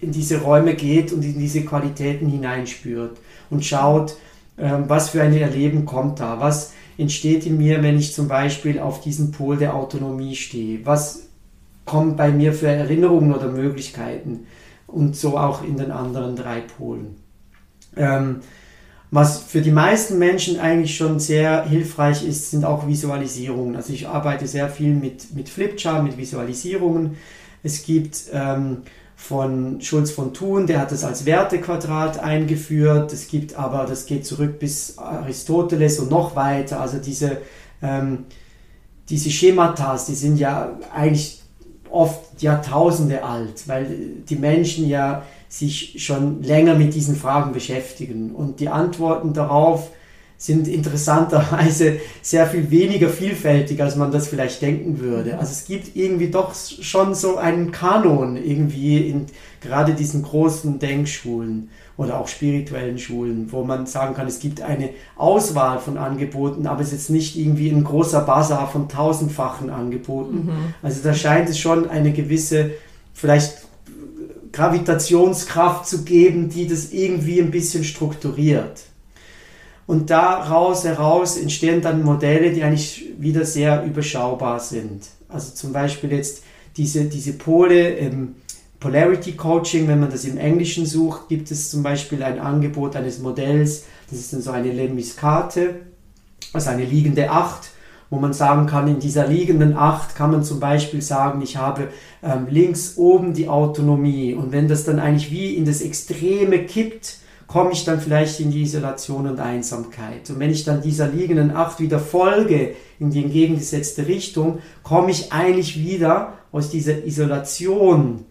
[0.00, 3.16] in diese Räume geht und in diese Qualitäten hineinspürt
[3.48, 4.16] und schaut,
[4.58, 8.78] ähm, was für ein Erleben kommt da, was entsteht in mir, wenn ich zum Beispiel
[8.78, 11.22] auf diesen Pol der Autonomie stehe, was
[11.86, 14.46] kommt bei mir für Erinnerungen oder Möglichkeiten
[14.86, 17.16] und so auch in den anderen drei Polen.
[17.96, 18.40] Ähm,
[19.10, 23.74] was für die meisten Menschen eigentlich schon sehr hilfreich ist, sind auch Visualisierungen.
[23.74, 27.16] Also ich arbeite sehr viel mit, mit Flipchart, mit Visualisierungen.
[27.64, 28.82] Es gibt ähm,
[29.16, 33.12] von Schulz von Thun, der hat das als Wertequadrat eingeführt.
[33.12, 36.80] Es gibt aber, das geht zurück bis Aristoteles und noch weiter.
[36.80, 37.38] Also diese,
[37.82, 38.26] ähm,
[39.08, 41.42] diese Schematas, die sind ja eigentlich
[41.90, 43.86] oft Jahrtausende alt, weil
[44.28, 48.30] die Menschen ja sich schon länger mit diesen Fragen beschäftigen.
[48.30, 49.90] Und die Antworten darauf
[50.38, 55.38] sind interessanterweise sehr viel weniger vielfältig, als man das vielleicht denken würde.
[55.38, 59.26] Also es gibt irgendwie doch schon so einen Kanon irgendwie in
[59.60, 64.90] gerade diesen großen Denkschulen oder auch spirituellen Schulen, wo man sagen kann, es gibt eine
[65.16, 70.46] Auswahl von Angeboten, aber es ist jetzt nicht irgendwie ein großer Bazar von tausendfachen Angeboten.
[70.46, 70.74] Mhm.
[70.80, 72.70] Also da scheint es schon eine gewisse
[73.12, 73.69] vielleicht
[74.52, 78.82] Gravitationskraft zu geben, die das irgendwie ein bisschen strukturiert.
[79.86, 85.06] Und daraus heraus entstehen dann Modelle, die eigentlich wieder sehr überschaubar sind.
[85.28, 86.42] Also zum Beispiel jetzt
[86.76, 88.36] diese, diese Pole im
[88.78, 93.18] Polarity Coaching, wenn man das im Englischen sucht, gibt es zum Beispiel ein Angebot eines
[93.18, 95.80] Modells, das ist dann so eine Lemmiskate,
[96.52, 97.70] also eine liegende Acht
[98.10, 101.88] wo man sagen kann, in dieser liegenden Acht kann man zum Beispiel sagen, ich habe
[102.22, 107.18] ähm, links oben die Autonomie und wenn das dann eigentlich wie in das Extreme kippt,
[107.46, 110.30] komme ich dann vielleicht in die Isolation und Einsamkeit.
[110.30, 115.32] Und wenn ich dann dieser liegenden Acht wieder folge in die entgegengesetzte Richtung, komme ich
[115.32, 118.24] eigentlich wieder aus dieser Isolation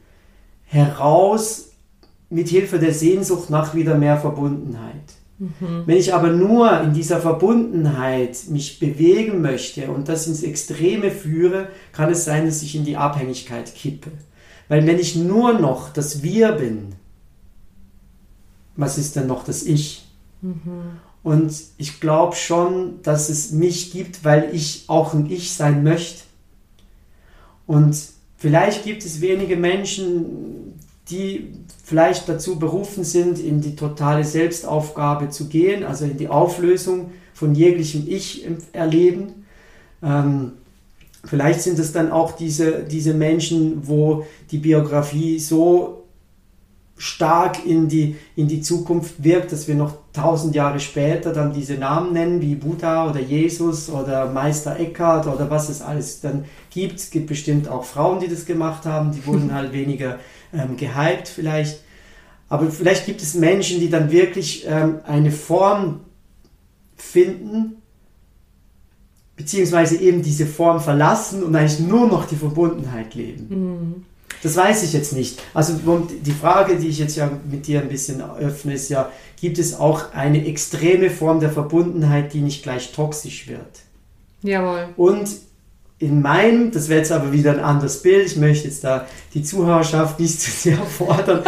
[0.64, 1.72] heraus
[2.30, 5.19] mit Hilfe der Sehnsucht nach wieder mehr Verbundenheit.
[5.40, 5.84] Mhm.
[5.86, 11.70] Wenn ich aber nur in dieser Verbundenheit mich bewegen möchte und das ins Extreme führe,
[11.94, 14.12] kann es sein, dass ich in die Abhängigkeit kippe.
[14.68, 16.96] Weil wenn ich nur noch das Wir bin,
[18.76, 20.06] was ist denn noch das Ich?
[20.42, 21.00] Mhm.
[21.24, 26.24] Und ich glaube schon, dass es mich gibt, weil ich auch ein Ich sein möchte.
[27.66, 27.98] Und
[28.38, 30.80] vielleicht gibt es wenige Menschen,
[31.10, 31.54] die
[31.90, 37.56] vielleicht dazu berufen sind, in die totale Selbstaufgabe zu gehen, also in die Auflösung von
[37.56, 39.46] jeglichem Ich-Erleben.
[40.04, 40.52] Ähm,
[41.26, 46.04] vielleicht sind es dann auch diese, diese Menschen, wo die Biografie so
[46.96, 51.74] stark in die, in die Zukunft wirkt, dass wir noch tausend Jahre später dann diese
[51.74, 57.00] Namen nennen, wie Buddha oder Jesus oder Meister Eckhart oder was es alles dann gibt.
[57.00, 60.20] Es gibt bestimmt auch Frauen, die das gemacht haben, die wurden halt weniger
[60.54, 61.82] ähm, gehypt vielleicht.
[62.48, 66.02] Aber vielleicht gibt es Menschen, die dann wirklich ähm, eine Form
[66.98, 67.82] finden,
[69.36, 73.48] beziehungsweise eben diese Form verlassen und eigentlich nur noch die Verbundenheit leben.
[73.50, 74.06] Mhm.
[74.42, 75.42] Das weiß ich jetzt nicht.
[75.54, 75.80] Also
[76.26, 79.78] die Frage, die ich jetzt ja mit dir ein bisschen öffne, ist ja, gibt es
[79.78, 83.82] auch eine extreme Form der Verbundenheit, die nicht gleich toxisch wird?
[84.42, 84.90] Jawohl.
[84.96, 85.30] Und
[86.00, 89.44] in meinem, das wäre jetzt aber wieder ein anderes Bild, ich möchte jetzt da die
[89.44, 91.42] Zuhörerschaft nicht zu sehr fordern,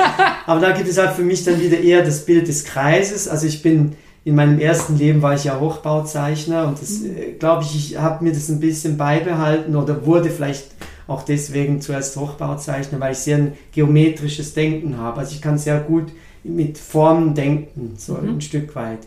[0.45, 3.29] aber da gibt es halt für mich dann wieder eher das Bild des Kreises.
[3.29, 3.93] Also ich bin,
[4.25, 7.17] in meinem ersten Leben war ich ja Hochbauzeichner und das, mhm.
[7.17, 10.67] äh, glaube ich, ich habe mir das ein bisschen beibehalten oder wurde vielleicht
[11.07, 15.21] auch deswegen zuerst Hochbauzeichner, weil ich sehr ein geometrisches Denken habe.
[15.21, 16.11] Also ich kann sehr gut
[16.43, 18.35] mit Formen denken, so mhm.
[18.35, 18.99] ein Stück weit.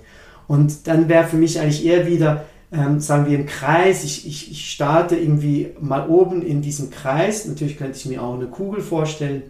[0.47, 4.51] Und dann wäre für mich eigentlich eher wieder ähm, sagen wir im Kreis, ich, ich,
[4.51, 8.81] ich starte irgendwie mal oben in diesem Kreis, natürlich könnte ich mir auch eine Kugel
[8.81, 9.43] vorstellen,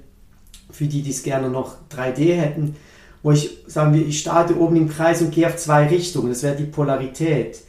[0.71, 2.77] für die, die es gerne noch 3D hätten,
[3.23, 6.43] wo ich, sagen wir, ich starte oben im Kreis und gehe auf zwei Richtungen, das
[6.43, 7.61] wäre die Polarität.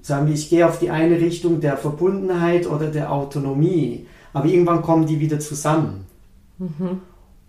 [0.00, 4.82] Sagen wir, ich gehe auf die eine Richtung der Verbundenheit oder der Autonomie, aber irgendwann
[4.82, 6.06] kommen die wieder zusammen.
[6.58, 7.00] Mhm.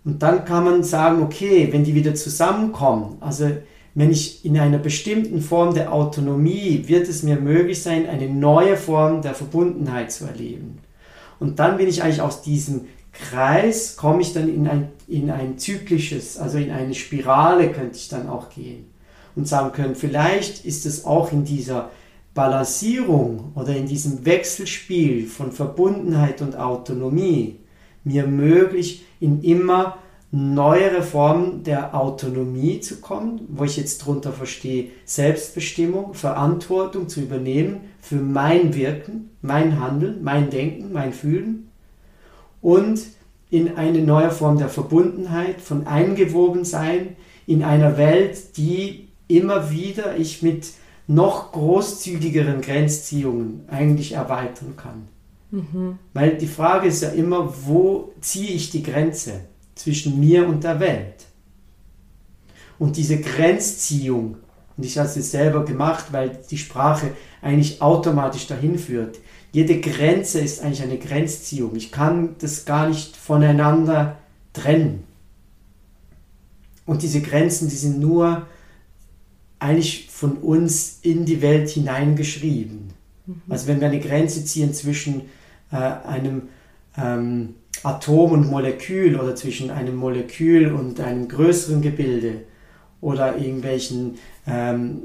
[0.04, 3.50] Und dann kann man sagen, okay, wenn die wieder zusammenkommen, also
[3.98, 8.76] wenn ich in einer bestimmten Form der Autonomie, wird es mir möglich sein, eine neue
[8.76, 10.78] Form der Verbundenheit zu erleben.
[11.40, 12.82] Und dann bin ich eigentlich aus diesem
[13.12, 18.08] Kreis, komme ich dann in ein, in ein zyklisches, also in eine Spirale könnte ich
[18.08, 18.86] dann auch gehen
[19.34, 21.90] und sagen können, vielleicht ist es auch in dieser
[22.34, 27.56] Balancierung oder in diesem Wechselspiel von Verbundenheit und Autonomie
[28.04, 29.98] mir möglich, in immer
[30.30, 37.80] neuere Formen der Autonomie zu kommen, wo ich jetzt darunter verstehe, Selbstbestimmung, Verantwortung zu übernehmen
[38.00, 41.70] für mein Wirken, mein Handeln, mein Denken, mein Fühlen
[42.60, 43.00] und
[43.50, 47.16] in eine neue Form der Verbundenheit, von Eingewobensein
[47.46, 50.72] in einer Welt, die immer wieder ich mit
[51.06, 55.08] noch großzügigeren Grenzziehungen eigentlich erweitern kann.
[55.50, 55.98] Mhm.
[56.12, 59.40] Weil die Frage ist ja immer, wo ziehe ich die Grenze?
[59.78, 61.26] Zwischen mir und der Welt.
[62.78, 64.36] Und diese Grenzziehung,
[64.76, 67.12] und ich habe es jetzt selber gemacht, weil die Sprache
[67.42, 69.18] eigentlich automatisch dahin führt.
[69.52, 71.74] Jede Grenze ist eigentlich eine Grenzziehung.
[71.74, 74.18] Ich kann das gar nicht voneinander
[74.52, 75.04] trennen.
[76.86, 78.46] Und diese Grenzen, die sind nur
[79.58, 82.90] eigentlich von uns in die Welt hineingeschrieben.
[83.26, 83.42] Mhm.
[83.48, 85.22] Also wenn wir eine Grenze ziehen zwischen
[85.72, 86.48] äh, einem
[86.96, 92.42] ähm, Atom und Molekül oder zwischen einem Molekül und einem größeren Gebilde
[93.00, 95.02] oder irgendwelchen ähm,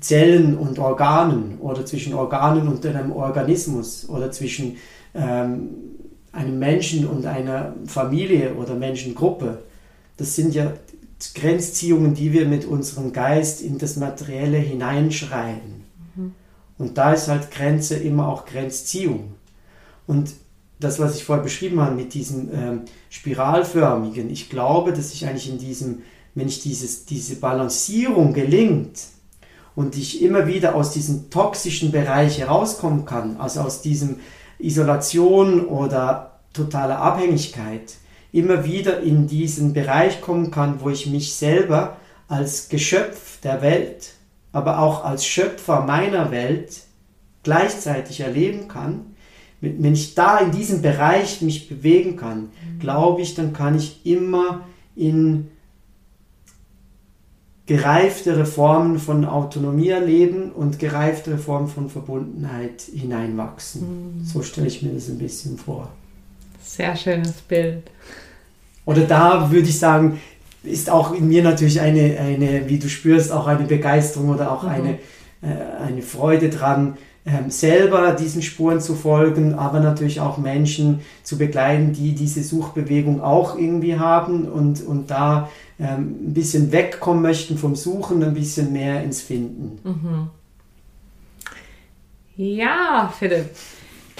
[0.00, 4.76] Zellen und Organen oder zwischen Organen und einem Organismus oder zwischen
[5.14, 5.68] ähm,
[6.32, 9.62] einem Menschen und einer Familie oder Menschengruppe.
[10.16, 10.72] Das sind ja
[11.34, 15.84] Grenzziehungen, die wir mit unserem Geist in das Materielle hineinschreiben.
[16.14, 16.34] Mhm.
[16.78, 19.34] Und da ist halt Grenze immer auch Grenzziehung.
[20.06, 20.32] Und
[20.82, 22.80] das, was ich vorher beschrieben habe mit diesem ähm,
[23.10, 26.02] spiralförmigen, ich glaube, dass ich eigentlich in diesem,
[26.34, 29.00] wenn ich dieses, diese Balancierung gelingt
[29.74, 34.16] und ich immer wieder aus diesem toxischen Bereich herauskommen kann, also aus diesem
[34.58, 37.94] Isolation oder totale Abhängigkeit,
[38.32, 41.96] immer wieder in diesen Bereich kommen kann, wo ich mich selber
[42.28, 44.14] als Geschöpf der Welt,
[44.52, 46.82] aber auch als Schöpfer meiner Welt
[47.42, 49.11] gleichzeitig erleben kann,
[49.62, 52.78] wenn ich da in diesem Bereich mich bewegen kann, mhm.
[52.80, 55.48] glaube ich, dann kann ich immer in
[57.66, 64.18] gereiftere Formen von Autonomie erleben und gereiftere Formen von Verbundenheit hineinwachsen.
[64.18, 64.24] Mhm.
[64.24, 65.88] So stelle ich mir das ein bisschen vor.
[66.60, 67.84] Sehr schönes Bild.
[68.84, 70.20] Oder da würde ich sagen,
[70.64, 74.64] ist auch in mir natürlich eine, eine wie du spürst, auch eine Begeisterung oder auch
[74.64, 74.68] mhm.
[74.68, 74.90] eine,
[75.42, 76.96] äh, eine Freude dran,
[77.48, 83.56] selber diesen Spuren zu folgen, aber natürlich auch Menschen zu begleiten, die diese Suchbewegung auch
[83.56, 85.48] irgendwie haben und, und da
[85.78, 89.78] ähm, ein bisschen wegkommen möchten vom Suchen, ein bisschen mehr ins Finden.
[89.84, 90.30] Mhm.
[92.36, 93.50] Ja, Philipp.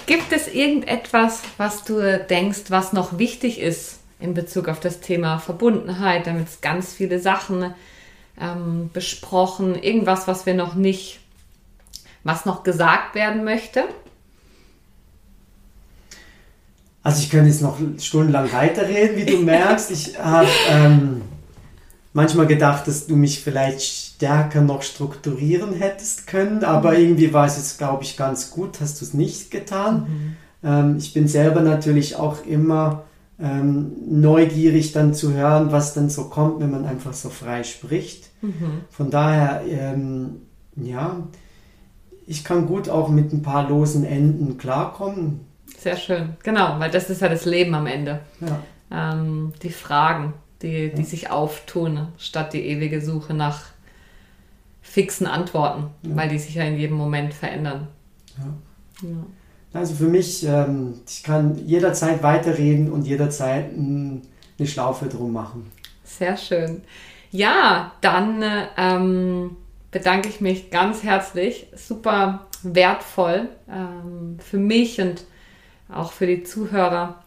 [0.06, 5.38] Gibt es irgendetwas, was du denkst, was noch wichtig ist in Bezug auf das Thema
[5.38, 6.26] Verbundenheit?
[6.26, 7.74] Damit es ganz viele Sachen
[8.40, 9.74] ähm, besprochen.
[9.74, 11.21] Irgendwas, was wir noch nicht
[12.24, 13.84] was noch gesagt werden möchte?
[17.02, 19.90] Also ich könnte jetzt noch stundenlang weiterreden, wie du merkst.
[19.90, 21.22] Ich habe ähm,
[22.12, 26.98] manchmal gedacht, dass du mich vielleicht stärker noch strukturieren hättest können, aber mhm.
[26.98, 30.06] irgendwie war es jetzt, glaube ich, ganz gut, hast du es nicht getan.
[30.06, 30.36] Mhm.
[30.62, 33.04] Ähm, ich bin selber natürlich auch immer
[33.40, 38.30] ähm, neugierig dann zu hören, was dann so kommt, wenn man einfach so frei spricht.
[38.42, 38.82] Mhm.
[38.90, 40.42] Von daher, ähm,
[40.76, 41.16] ja,
[42.26, 45.40] ich kann gut auch mit ein paar losen Enden klarkommen.
[45.78, 48.20] Sehr schön, genau, weil das ist ja das Leben am Ende.
[48.40, 49.12] Ja.
[49.12, 51.06] Ähm, die Fragen, die, die ja.
[51.06, 53.64] sich auftun, statt die ewige Suche nach
[54.80, 56.16] fixen Antworten, ja.
[56.16, 57.88] weil die sich ja in jedem Moment verändern.
[59.72, 64.22] Also für mich, ähm, ich kann jederzeit weiterreden und jederzeit eine
[64.66, 65.70] Schlaufe drum machen.
[66.04, 66.82] Sehr schön.
[67.30, 68.44] Ja, dann
[68.76, 69.56] ähm,
[69.92, 71.68] bedanke ich mich ganz herzlich.
[71.76, 75.24] Super wertvoll ähm, für mich und
[75.92, 77.22] auch für die Zuhörer,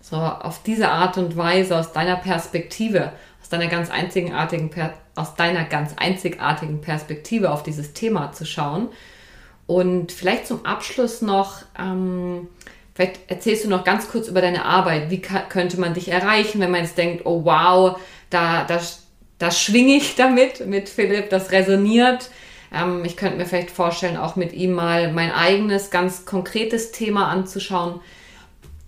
[0.00, 4.70] so auf diese Art und Weise aus deiner Perspektive, aus deiner ganz einzigartigen,
[5.14, 8.88] aus deiner ganz einzigartigen Perspektive auf dieses Thema zu schauen.
[9.66, 12.48] Und vielleicht zum Abschluss noch, ähm,
[12.94, 15.10] vielleicht erzählst du noch ganz kurz über deine Arbeit.
[15.10, 18.80] Wie könnte man dich erreichen, wenn man jetzt denkt, oh wow, da, da
[19.40, 22.30] da schwinge ich damit, mit Philipp, das resoniert.
[22.72, 27.28] Ähm, ich könnte mir vielleicht vorstellen, auch mit ihm mal mein eigenes, ganz konkretes Thema
[27.28, 28.00] anzuschauen.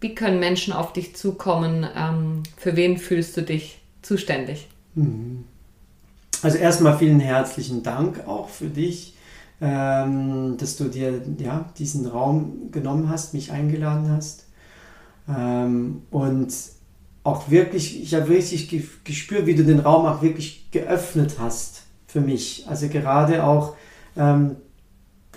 [0.01, 1.87] Wie können Menschen auf dich zukommen?
[1.97, 4.69] Ähm, für wen fühlst du dich zuständig?
[4.95, 5.45] Mhm.
[6.43, 9.15] Also erstmal vielen herzlichen Dank auch für dich,
[9.63, 14.49] ähm, dass du dir ja, diesen Raum genommen hast, mich eingeladen hast.
[15.29, 16.53] Ähm, und
[17.25, 18.69] auch wirklich, ich habe richtig
[19.05, 22.65] gespürt, wie du den Raum auch wirklich geöffnet hast für mich.
[22.69, 23.75] Also gerade auch,
[24.17, 24.57] ähm,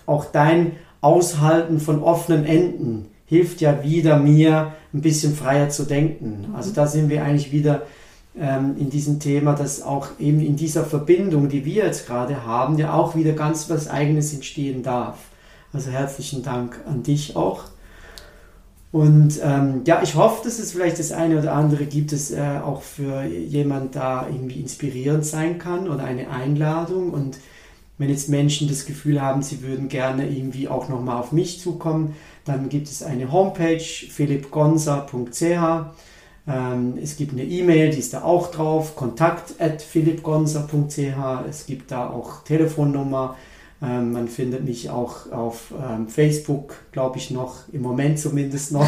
[0.06, 6.54] auch dein Aushalten von offenen Enden hilft ja wieder mir ein bisschen freier zu denken.
[6.56, 7.84] Also da sind wir eigentlich wieder
[8.40, 12.78] ähm, in diesem Thema, dass auch eben in dieser Verbindung, die wir jetzt gerade haben,
[12.78, 15.18] ja auch wieder ganz was Eigenes entstehen darf.
[15.74, 17.66] Also herzlichen Dank an dich auch
[18.96, 22.62] und ähm, ja, ich hoffe, dass es vielleicht das eine oder andere gibt, das äh,
[22.64, 27.10] auch für jemand da irgendwie inspirierend sein kann oder eine Einladung.
[27.10, 27.38] Und
[27.98, 32.16] wenn jetzt Menschen das Gefühl haben, sie würden gerne irgendwie auch nochmal auf mich zukommen,
[32.46, 35.42] dann gibt es eine Homepage, philippgonza.ch.
[36.48, 41.50] Ähm, es gibt eine E-Mail, die ist da auch drauf, kontakt at philippgonza.ch.
[41.50, 43.36] Es gibt da auch Telefonnummer
[43.82, 48.88] ähm, man findet mich auch auf ähm, Facebook, glaube ich noch, im Moment zumindest noch.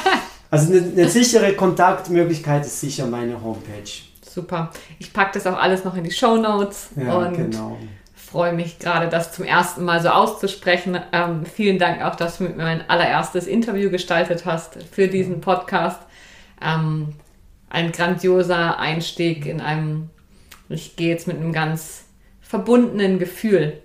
[0.50, 3.90] also eine, eine, sichere Kontaktmöglichkeit ist sicher meine Homepage.
[4.22, 4.70] Super.
[5.00, 7.78] Ich packe das auch alles noch in die Show Notes ja, und genau.
[8.14, 11.00] freue mich gerade, das zum ersten Mal so auszusprechen.
[11.12, 15.40] Ähm, vielen Dank auch, dass du mit mir mein allererstes Interview gestaltet hast für diesen
[15.40, 16.00] Podcast.
[16.62, 17.14] Ähm,
[17.70, 20.10] ein grandioser Einstieg in einem,
[20.68, 22.04] ich gehe jetzt mit einem ganz
[22.40, 23.82] verbundenen Gefühl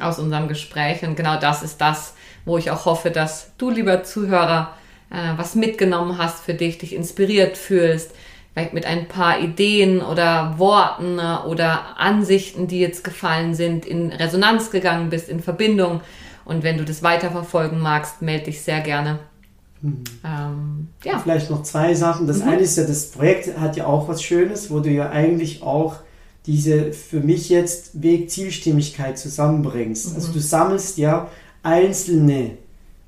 [0.00, 1.02] aus unserem Gespräch.
[1.02, 2.14] Und genau das ist das,
[2.44, 4.74] wo ich auch hoffe, dass du, lieber Zuhörer,
[5.10, 8.12] äh, was mitgenommen hast für dich, dich inspiriert fühlst,
[8.52, 14.12] vielleicht mit ein paar Ideen oder Worten äh, oder Ansichten, die jetzt gefallen sind, in
[14.12, 16.00] Resonanz gegangen bist, in Verbindung.
[16.44, 19.20] Und wenn du das weiterverfolgen magst, melde dich sehr gerne
[19.82, 20.04] Mhm.
[20.24, 21.18] Ähm, ja.
[21.18, 22.26] Vielleicht noch zwei Sachen.
[22.26, 22.48] Das mhm.
[22.48, 25.96] eine ist ja, das Projekt hat ja auch was Schönes, wo du ja eigentlich auch
[26.46, 30.06] diese für mich jetzt Weg-Zielstimmigkeit zusammenbringst.
[30.06, 30.16] Also mhm.
[30.16, 31.28] Also du sammelst ja
[31.62, 32.52] einzelne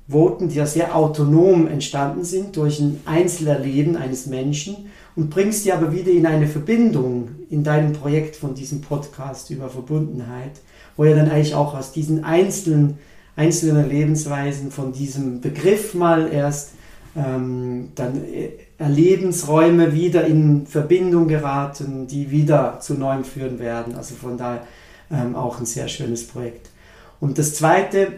[0.07, 4.75] Voten, die ja sehr autonom entstanden sind durch ein Einzelerleben eines Menschen
[5.15, 9.69] und bringst die aber wieder in eine Verbindung in deinem Projekt von diesem Podcast über
[9.69, 10.59] Verbundenheit,
[10.97, 12.97] wo ja dann eigentlich auch aus diesen einzelnen,
[13.35, 16.71] einzelnen Lebensweisen von diesem Begriff mal erst
[17.15, 18.21] ähm, dann
[18.83, 23.95] Erlebensräume wieder in Verbindung geraten, die wieder zu neuem führen werden.
[23.95, 24.63] Also von daher
[25.09, 26.69] ähm, auch ein sehr schönes Projekt.
[27.19, 28.13] Und das Zweite,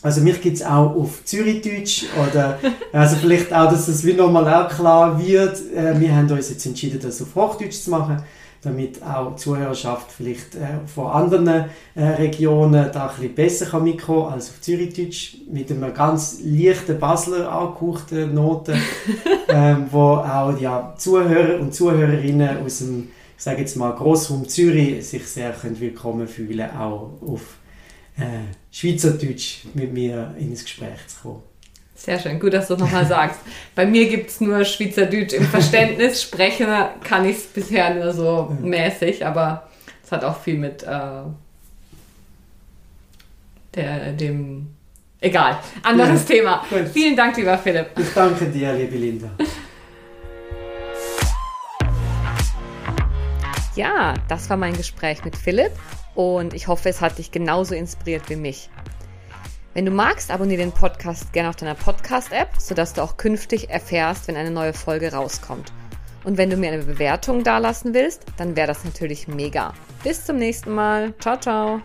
[0.00, 2.58] also mich gibt es auch auf Zürichdeutsch oder
[2.92, 5.60] also vielleicht auch, dass das wie nochmal auch klar wird.
[5.74, 8.22] Äh, wir haben uns jetzt entschieden, das auf Hochdeutsch zu machen
[8.64, 13.84] damit auch die Zuhörerschaft vielleicht äh, von anderen äh, Regionen da ein bisschen besser kann
[13.84, 18.74] mitkommen als auf Zürichdeutsch mit einer ganz leichten Basler angehauchten Note,
[19.48, 25.06] ähm, wo auch ja, Zuhörer und Zuhörerinnen aus dem, ich sage jetzt mal, Grossraum Zürich
[25.06, 27.58] sich sehr können willkommen fühlen, auch auf
[28.16, 31.53] äh, Schweizerdeutsch mit mir ins Gespräch zu kommen.
[32.04, 33.40] Sehr schön, gut, dass du es nochmal sagst.
[33.74, 36.20] Bei mir gibt es nur Schweizerdeutsch im Verständnis.
[36.20, 36.66] Sprechen
[37.02, 39.70] kann ich es bisher nur so mäßig, aber
[40.04, 41.22] es hat auch viel mit äh,
[43.74, 44.66] der, dem.
[45.18, 46.64] Egal, anderes ja, Thema.
[46.68, 46.88] Gut.
[46.92, 47.86] Vielen Dank, lieber Philipp.
[47.98, 49.30] Ich danke dir, liebe Linda.
[53.74, 55.72] Ja, das war mein Gespräch mit Philipp
[56.14, 58.68] und ich hoffe, es hat dich genauso inspiriert wie mich.
[59.74, 64.28] Wenn du magst, abonniere den Podcast gerne auf deiner Podcast-App, sodass du auch künftig erfährst,
[64.28, 65.72] wenn eine neue Folge rauskommt.
[66.22, 69.74] Und wenn du mir eine Bewertung dalassen willst, dann wäre das natürlich mega.
[70.04, 71.12] Bis zum nächsten Mal.
[71.18, 71.80] Ciao, ciao.